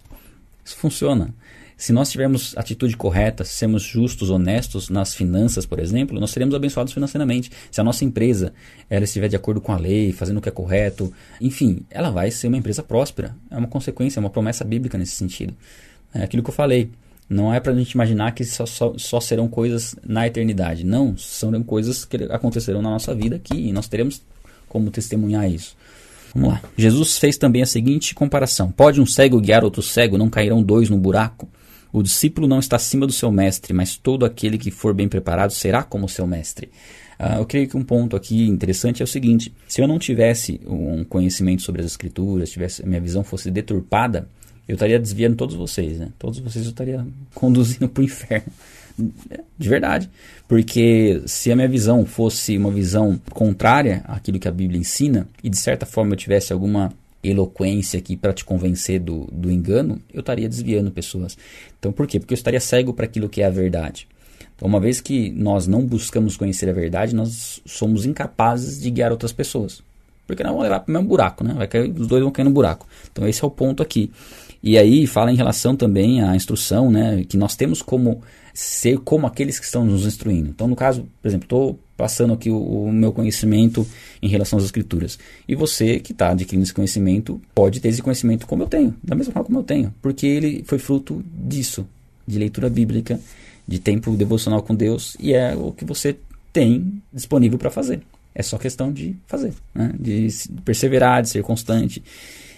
[0.65, 1.33] Isso funciona.
[1.77, 6.53] Se nós tivermos atitude correta, se sermos justos, honestos nas finanças, por exemplo, nós seremos
[6.53, 7.53] abençoados financeiramente.
[7.71, 8.53] Se a nossa empresa
[8.91, 12.33] ela estiver de acordo com a lei, fazendo o que é correto, enfim, ela vai
[12.33, 13.37] ser uma empresa próspera.
[13.49, 15.55] É uma consequência, é uma promessa bíblica nesse sentido.
[16.13, 16.91] É aquilo que eu falei.
[17.29, 20.85] Não é para a gente imaginar que só, só, só, serão coisas na eternidade.
[20.85, 24.21] Não, são coisas que acontecerão na nossa vida aqui e nós teremos
[24.69, 25.77] como testemunhar isso.
[26.35, 26.63] Vamos lá.
[26.77, 30.19] Jesus fez também a seguinte comparação: Pode um cego guiar outro cego?
[30.19, 31.49] Não cairão dois no buraco?
[31.93, 35.53] O discípulo não está acima do seu mestre, mas todo aquele que for bem preparado
[35.53, 36.71] será como seu mestre.
[37.19, 40.61] Uh, eu creio que um ponto aqui interessante é o seguinte: se eu não tivesse
[40.67, 44.29] um conhecimento sobre as escrituras, tivesse minha visão fosse deturpada,
[44.69, 46.11] eu estaria desviando todos vocês, né?
[46.19, 47.05] Todos vocês eu estaria
[47.35, 48.53] conduzindo para o inferno.
[49.57, 50.11] De verdade.
[50.47, 55.49] Porque se a minha visão fosse uma visão contrária àquilo que a Bíblia ensina, e
[55.49, 60.21] de certa forma eu tivesse alguma eloquência aqui para te convencer do, do engano, eu
[60.21, 61.37] estaria desviando pessoas.
[61.79, 62.19] Então por quê?
[62.19, 64.09] Porque eu estaria cego para aquilo que é a verdade.
[64.59, 69.13] Então, uma vez que nós não buscamos conhecer a verdade, nós somos incapazes de guiar
[69.13, 69.81] outras pessoas.
[70.27, 71.55] Porque nós vamos levar para o mesmo buraco, né?
[71.55, 72.85] Vai cair, os dois vão cair no buraco.
[73.11, 74.11] Então, esse é o ponto aqui.
[74.61, 77.25] E aí fala em relação também à instrução, né?
[77.29, 78.21] Que nós temos como
[78.59, 80.51] ser como aqueles que estão nos instruindo.
[80.51, 83.87] Então, no caso, por exemplo, estou passando aqui o, o, meu conhecimento
[84.21, 85.17] em relação às escrituras.
[85.47, 89.15] E você que está adquirindo esse conhecimento pode ter esse conhecimento como eu tenho, da
[89.15, 91.87] mesma forma como eu tenho, porque ele foi fruto disso,
[92.27, 93.21] de leitura bíblica,
[93.67, 96.17] de tempo devocional com Deus, e é o que você
[96.53, 98.01] tem disponível para fazer.
[98.35, 99.93] É só questão de fazer, né?
[99.97, 100.27] de
[100.65, 102.03] perseverar, de ser constante.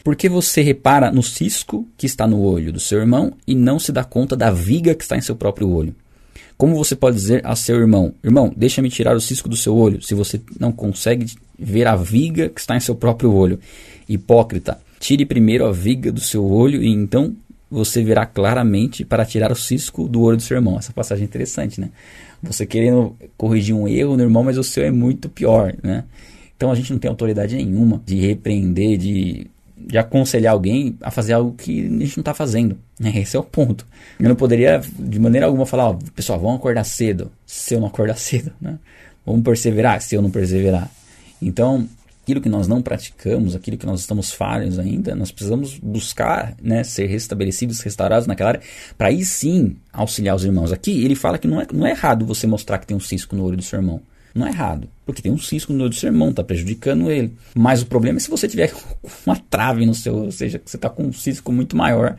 [0.02, 3.92] Porque você repara no cisco que está no olho do seu irmão e não se
[3.92, 5.94] dá conta da viga que está em seu próprio olho?
[6.56, 10.02] Como você pode dizer a seu irmão: Irmão, deixa-me tirar o cisco do seu olho,
[10.02, 11.26] se você não consegue
[11.58, 13.58] ver a viga que está em seu próprio olho?
[14.08, 17.34] Hipócrita, tire primeiro a viga do seu olho e então
[17.70, 20.78] você verá claramente para tirar o cisco do olho do seu irmão.
[20.78, 21.90] Essa passagem é interessante, né?
[22.42, 26.04] Você querendo corrigir um erro no irmão, mas o seu é muito pior, né?
[26.56, 29.46] Então a gente não tem autoridade nenhuma de repreender, de
[29.86, 32.78] de aconselhar alguém a fazer algo que a gente não está fazendo.
[32.98, 33.12] Né?
[33.16, 33.86] Esse é o ponto.
[34.18, 37.30] Eu não poderia, de maneira alguma, falar: pessoal, vamos acordar cedo.
[37.46, 38.78] Se eu não acordar cedo, né?
[39.24, 40.00] vamos perseverar.
[40.00, 40.90] Se eu não perseverar.
[41.42, 41.88] Então,
[42.22, 46.84] aquilo que nós não praticamos, aquilo que nós estamos falhos ainda, nós precisamos buscar né,
[46.84, 48.60] ser restabelecidos, restaurados naquela área,
[48.96, 50.72] para aí sim auxiliar os irmãos.
[50.72, 53.34] Aqui ele fala que não é, não é errado você mostrar que tem um cisco
[53.34, 54.00] no olho do seu irmão.
[54.34, 57.34] Não é errado, porque tem um cisco no olho do seu irmão, está prejudicando ele.
[57.54, 58.72] Mas o problema é se você tiver
[59.26, 62.16] uma trave no seu, ou seja, você está com um cisco muito maior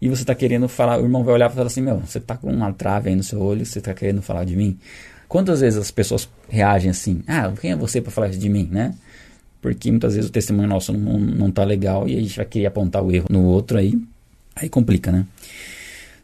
[0.00, 2.36] e você está querendo falar, o irmão vai olhar e falar assim, meu, você está
[2.36, 4.78] com uma trave aí no seu olho, você está querendo falar de mim?
[5.26, 8.94] Quantas vezes as pessoas reagem assim, ah, quem é você para falar de mim, né?
[9.60, 12.66] Porque muitas vezes o testemunho nosso não, não tá legal e a gente vai querer
[12.66, 14.00] apontar o erro no outro aí,
[14.54, 15.26] aí complica, né?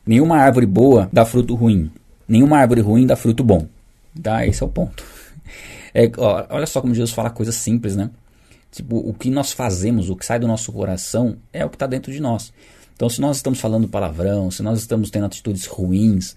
[0.07, 1.91] Nenhuma árvore boa dá fruto ruim,
[2.29, 3.67] nenhuma árvore ruim dá fruto bom.
[4.23, 4.47] Tá?
[4.47, 5.05] Esse é o ponto.
[5.93, 8.11] É, ó, olha só como Jesus fala coisas simples, né?
[8.71, 11.87] Tipo, o que nós fazemos, o que sai do nosso coração é o que está
[11.87, 12.53] dentro de nós.
[12.95, 16.35] Então, se nós estamos falando palavrão, se nós estamos tendo atitudes ruins,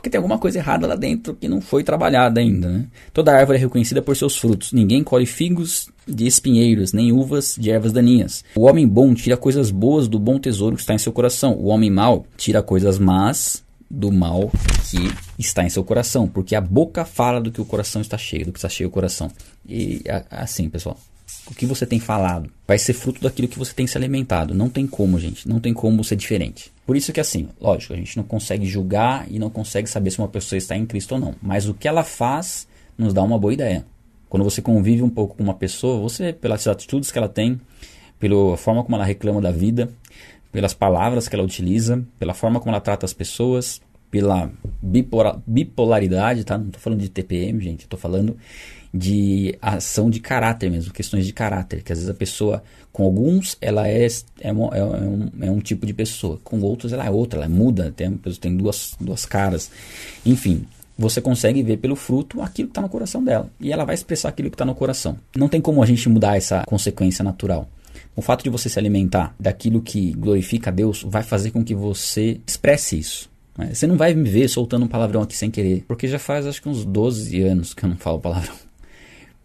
[0.00, 2.68] porque tem alguma coisa errada lá dentro que não foi trabalhada ainda.
[2.68, 2.86] Né?
[3.12, 4.72] Toda árvore é reconhecida por seus frutos.
[4.72, 8.42] Ninguém colhe figos de espinheiros, nem uvas de ervas daninhas.
[8.56, 11.52] O homem bom tira coisas boas do bom tesouro que está em seu coração.
[11.52, 14.50] O homem mau tira coisas más do mal
[14.88, 18.46] que está em seu coração, porque a boca fala do que o coração está cheio,
[18.46, 19.30] do que está cheio o coração.
[19.68, 20.96] E assim, pessoal,
[21.50, 24.54] o que você tem falado vai ser fruto daquilo que você tem se alimentado.
[24.54, 25.48] Não tem como, gente.
[25.48, 26.70] Não tem como ser diferente.
[26.86, 30.18] Por isso que assim, lógico, a gente não consegue julgar e não consegue saber se
[30.18, 31.34] uma pessoa está em Cristo ou não.
[31.42, 33.84] Mas o que ela faz nos dá uma boa ideia.
[34.28, 37.60] Quando você convive um pouco com uma pessoa, você, pelas atitudes que ela tem,
[38.18, 39.90] pela forma como ela reclama da vida,
[40.52, 43.80] pelas palavras que ela utiliza, pela forma como ela trata as pessoas,
[44.10, 44.50] pela
[45.46, 46.58] bipolaridade, tá?
[46.58, 48.36] Não estou falando de TPM, gente, estou falando
[48.92, 53.56] de ação de caráter mesmo, questões de caráter, que às vezes a pessoa, com alguns,
[53.60, 54.06] ela é,
[54.40, 57.48] é, uma, é, um, é um tipo de pessoa, com outros ela é outra, ela
[57.48, 59.70] muda, tem, tem duas, duas caras,
[60.26, 60.66] enfim,
[60.98, 64.30] você consegue ver pelo fruto aquilo que está no coração dela, e ela vai expressar
[64.30, 65.16] aquilo que está no coração.
[65.36, 67.68] Não tem como a gente mudar essa consequência natural.
[68.16, 71.74] O fato de você se alimentar daquilo que glorifica a Deus vai fazer com que
[71.74, 73.30] você expresse isso.
[73.56, 73.72] Né?
[73.72, 76.60] Você não vai me ver soltando um palavrão aqui sem querer, porque já faz acho
[76.60, 78.54] que uns 12 anos que eu não falo palavrão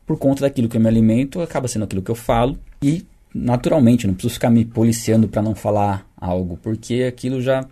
[0.06, 4.08] por conta daquilo que eu me alimento, acaba sendo aquilo que eu falo e naturalmente,
[4.08, 7.68] não preciso ficar me policiando para não falar algo, porque aquilo já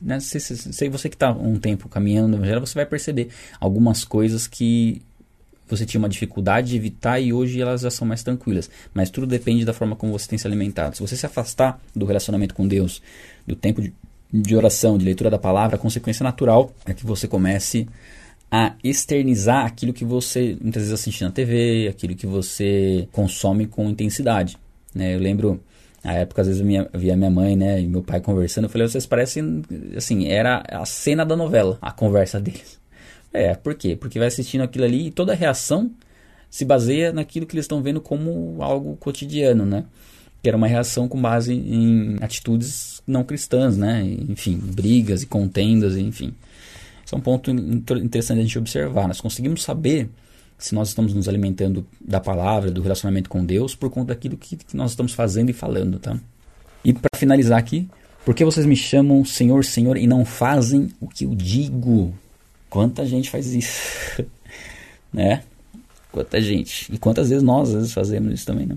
[0.00, 3.28] né, se, se, se você que está um tempo caminhando no evangelho, você vai perceber
[3.60, 5.02] algumas coisas que
[5.68, 8.70] você tinha uma dificuldade de evitar e hoje elas já são mais tranquilas.
[8.92, 10.96] Mas tudo depende da forma como você tem se alimentado.
[10.96, 13.00] Se você se afastar do relacionamento com Deus,
[13.46, 13.82] do tempo
[14.32, 17.88] de, oração, de leitura da palavra, a consequência natural é que você comece
[18.50, 23.88] a externizar aquilo que você muitas vezes assiste na TV, aquilo que você consome com
[23.88, 24.56] intensidade.
[24.94, 25.14] Né?
[25.14, 25.60] Eu lembro,
[26.04, 28.86] na época, às vezes eu via minha mãe né, e meu pai conversando, eu falei,
[28.86, 29.62] vocês parecem,
[29.96, 32.78] assim, era a cena da novela, a conversa deles.
[33.34, 33.96] É, por quê?
[33.96, 35.90] Porque vai assistindo aquilo ali e toda a reação
[36.48, 39.84] se baseia naquilo que eles estão vendo como algo cotidiano, né?
[40.40, 44.04] Que era uma reação com base em atitudes não cristãs, né?
[44.28, 46.32] Enfim, brigas e contendas, enfim.
[47.04, 49.08] Isso é um ponto interessante a gente observar.
[49.08, 50.08] Nós conseguimos saber
[50.56, 54.56] se nós estamos nos alimentando da palavra, do relacionamento com Deus, por conta daquilo que,
[54.72, 56.16] nós estamos fazendo e falando, tá?
[56.84, 57.88] E para finalizar aqui,
[58.24, 62.14] por que vocês me chamam Senhor, Senhor e não fazem o que eu digo?
[62.74, 64.24] Quanta gente faz isso,
[65.14, 65.44] né?
[66.10, 66.92] Quanta gente.
[66.92, 68.74] E quantas vezes nós às vezes fazemos isso também, né?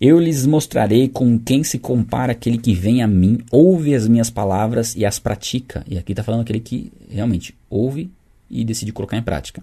[0.00, 4.30] Eu lhes mostrarei com quem se compara aquele que vem a mim, ouve as minhas
[4.30, 5.84] palavras e as pratica.
[5.88, 8.08] E aqui está falando aquele que realmente ouve
[8.50, 9.62] e decide colocar em prática.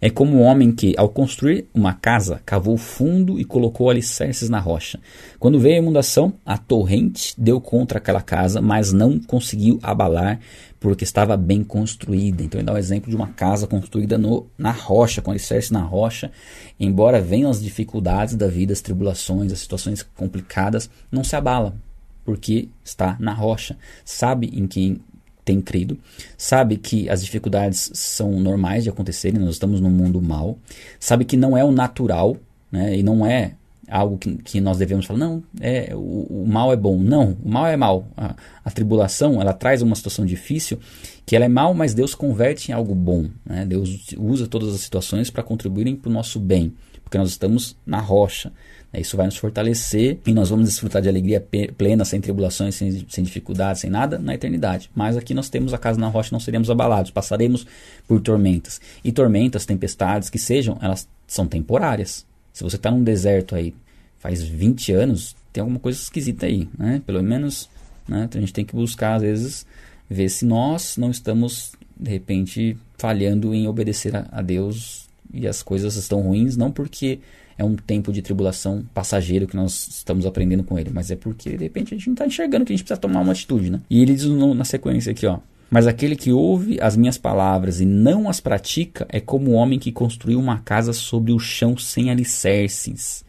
[0.00, 4.58] É como um homem que, ao construir uma casa, cavou fundo e colocou alicerces na
[4.58, 4.98] rocha.
[5.38, 10.40] Quando veio a inundação, a torrente deu contra aquela casa, mas não conseguiu abalar,
[10.80, 12.42] porque estava bem construída.
[12.42, 15.80] Então ele dá o exemplo de uma casa construída no, na rocha, com alicerce na
[15.80, 16.32] rocha.
[16.80, 21.76] Embora venham as dificuldades da vida, as tribulações, as situações complicadas, não se abala,
[22.24, 23.76] porque está na rocha.
[24.04, 25.00] Sabe em quem
[25.44, 25.98] tem crido,
[26.36, 30.56] sabe que as dificuldades são normais de acontecerem, nós estamos num mundo mal,
[31.00, 32.36] sabe que não é o natural,
[32.70, 33.54] né, e não é
[33.92, 36.98] algo que, que nós devemos falar, não, é, o, o mal é bom.
[36.98, 38.06] Não, o mal é mal.
[38.16, 38.34] A,
[38.64, 40.78] a, tribulação, ela traz uma situação difícil,
[41.24, 43.28] que ela é mal, mas Deus converte em algo bom.
[43.44, 43.64] Né?
[43.64, 48.00] Deus usa todas as situações para contribuírem para o nosso bem, porque nós estamos na
[48.00, 48.52] rocha.
[48.92, 49.00] Né?
[49.00, 51.44] Isso vai nos fortalecer e nós vamos desfrutar de alegria
[51.76, 54.90] plena, sem tribulações, sem, sem dificuldades, sem nada, na eternidade.
[54.94, 57.66] Mas aqui nós temos a casa na rocha, não seremos abalados, passaremos
[58.06, 58.80] por tormentas.
[59.04, 62.26] E tormentas, tempestades que sejam, elas são temporárias.
[62.52, 63.74] Se você está num deserto aí
[64.18, 67.02] faz 20 anos, tem alguma coisa esquisita aí, né?
[67.04, 67.68] Pelo menos
[68.08, 68.24] né?
[68.24, 69.66] Então a gente tem que buscar, às vezes,
[70.12, 75.62] ver se nós não estamos, de repente, falhando em obedecer a, a Deus e as
[75.62, 77.20] coisas estão ruins, não porque
[77.56, 81.56] é um tempo de tribulação passageiro que nós estamos aprendendo com ele, mas é porque
[81.56, 83.80] de repente a gente não está enxergando que a gente precisa tomar uma atitude, né?
[83.88, 85.38] E ele diz no, na sequência aqui, ó.
[85.70, 89.78] Mas aquele que ouve as minhas palavras e não as pratica é como o homem
[89.78, 93.24] que construiu uma casa sobre o chão sem alicerces.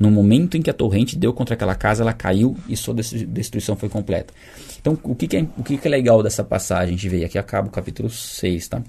[0.00, 3.76] No momento em que a torrente deu contra aquela casa, ela caiu e sua destruição
[3.76, 4.32] foi completa.
[4.80, 6.96] Então, o que, que é, o que, que é legal dessa passagem?
[6.96, 8.82] Gente vê aqui acaba o capítulo 6, tá?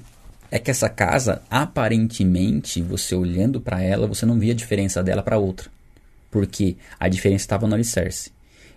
[0.50, 5.22] É que essa casa, aparentemente, você olhando para ela, você não via a diferença dela
[5.22, 5.70] para outra.
[6.32, 8.32] Porque a diferença estava no alicerce.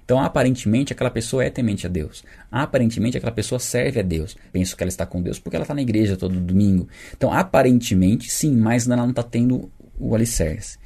[0.05, 2.25] Então, aparentemente, aquela pessoa é temente a Deus.
[2.51, 4.37] Aparentemente, aquela pessoa serve a Deus.
[4.53, 6.89] Penso que ela está com Deus porque ela está na igreja todo domingo.
[7.17, 10.79] Então, aparentemente, sim, mas ela não está tendo o alicerce.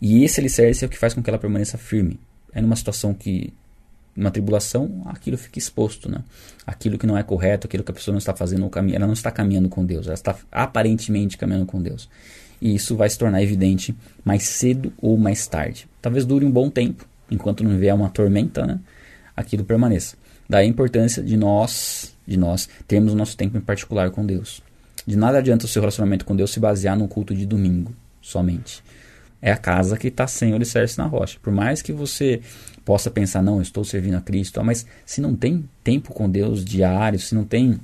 [0.00, 2.18] E esse alicerce é o que faz com que ela permaneça firme.
[2.52, 3.52] É numa situação que
[4.16, 6.22] uma tribulação, aquilo fica exposto, né?
[6.66, 9.30] Aquilo que não é correto, aquilo que a pessoa não está fazendo, ela não está
[9.30, 12.08] caminhando com Deus, ela está aparentemente caminhando com Deus.
[12.60, 13.94] E isso vai se tornar evidente
[14.24, 15.88] mais cedo ou mais tarde.
[16.02, 18.80] Talvez dure um bom tempo, enquanto não vier uma tormenta, né?
[19.34, 20.16] Aquilo permaneça.
[20.48, 24.62] Daí a importância de nós, de nós termos o nosso tempo em particular com Deus.
[25.06, 28.82] De nada adianta o seu relacionamento com Deus se basear num culto de domingo somente.
[29.42, 31.38] É a casa que está sem alicerce na rocha.
[31.40, 32.40] Por mais que você
[32.84, 36.64] possa pensar, não, eu estou servindo a Cristo, mas se não tem tempo com Deus
[36.64, 37.80] diário, se não tem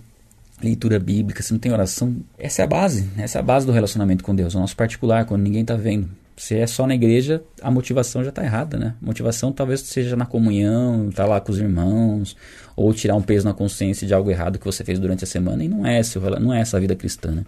[0.63, 3.73] leitura bíblica, se não tem oração, essa é a base, essa é a base do
[3.73, 6.09] relacionamento com Deus, o nosso particular, quando ninguém está vendo.
[6.37, 8.95] Se é só na igreja, a motivação já está errada, né?
[9.03, 12.37] A motivação talvez seja na comunhão, estar tá lá com os irmãos,
[12.77, 15.65] ou tirar um peso na consciência de algo errado que você fez durante a semana,
[15.65, 17.45] e não é, esse, não é essa a vida cristã, né?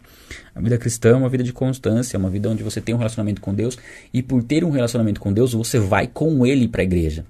[0.54, 2.98] A vida cristã é uma vida de constância, é uma vida onde você tem um
[2.98, 3.76] relacionamento com Deus,
[4.12, 7.26] e por ter um relacionamento com Deus, você vai com Ele para a igreja.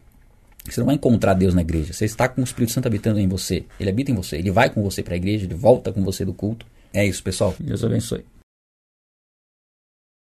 [0.65, 1.93] Você não vai encontrar Deus na igreja.
[1.93, 3.65] Você está com o Espírito Santo habitando em você.
[3.81, 4.37] Ele habita em você.
[4.37, 6.67] Ele vai com você para a igreja, ele volta com você do culto.
[6.93, 7.55] É isso, pessoal.
[7.59, 8.25] Deus abençoe.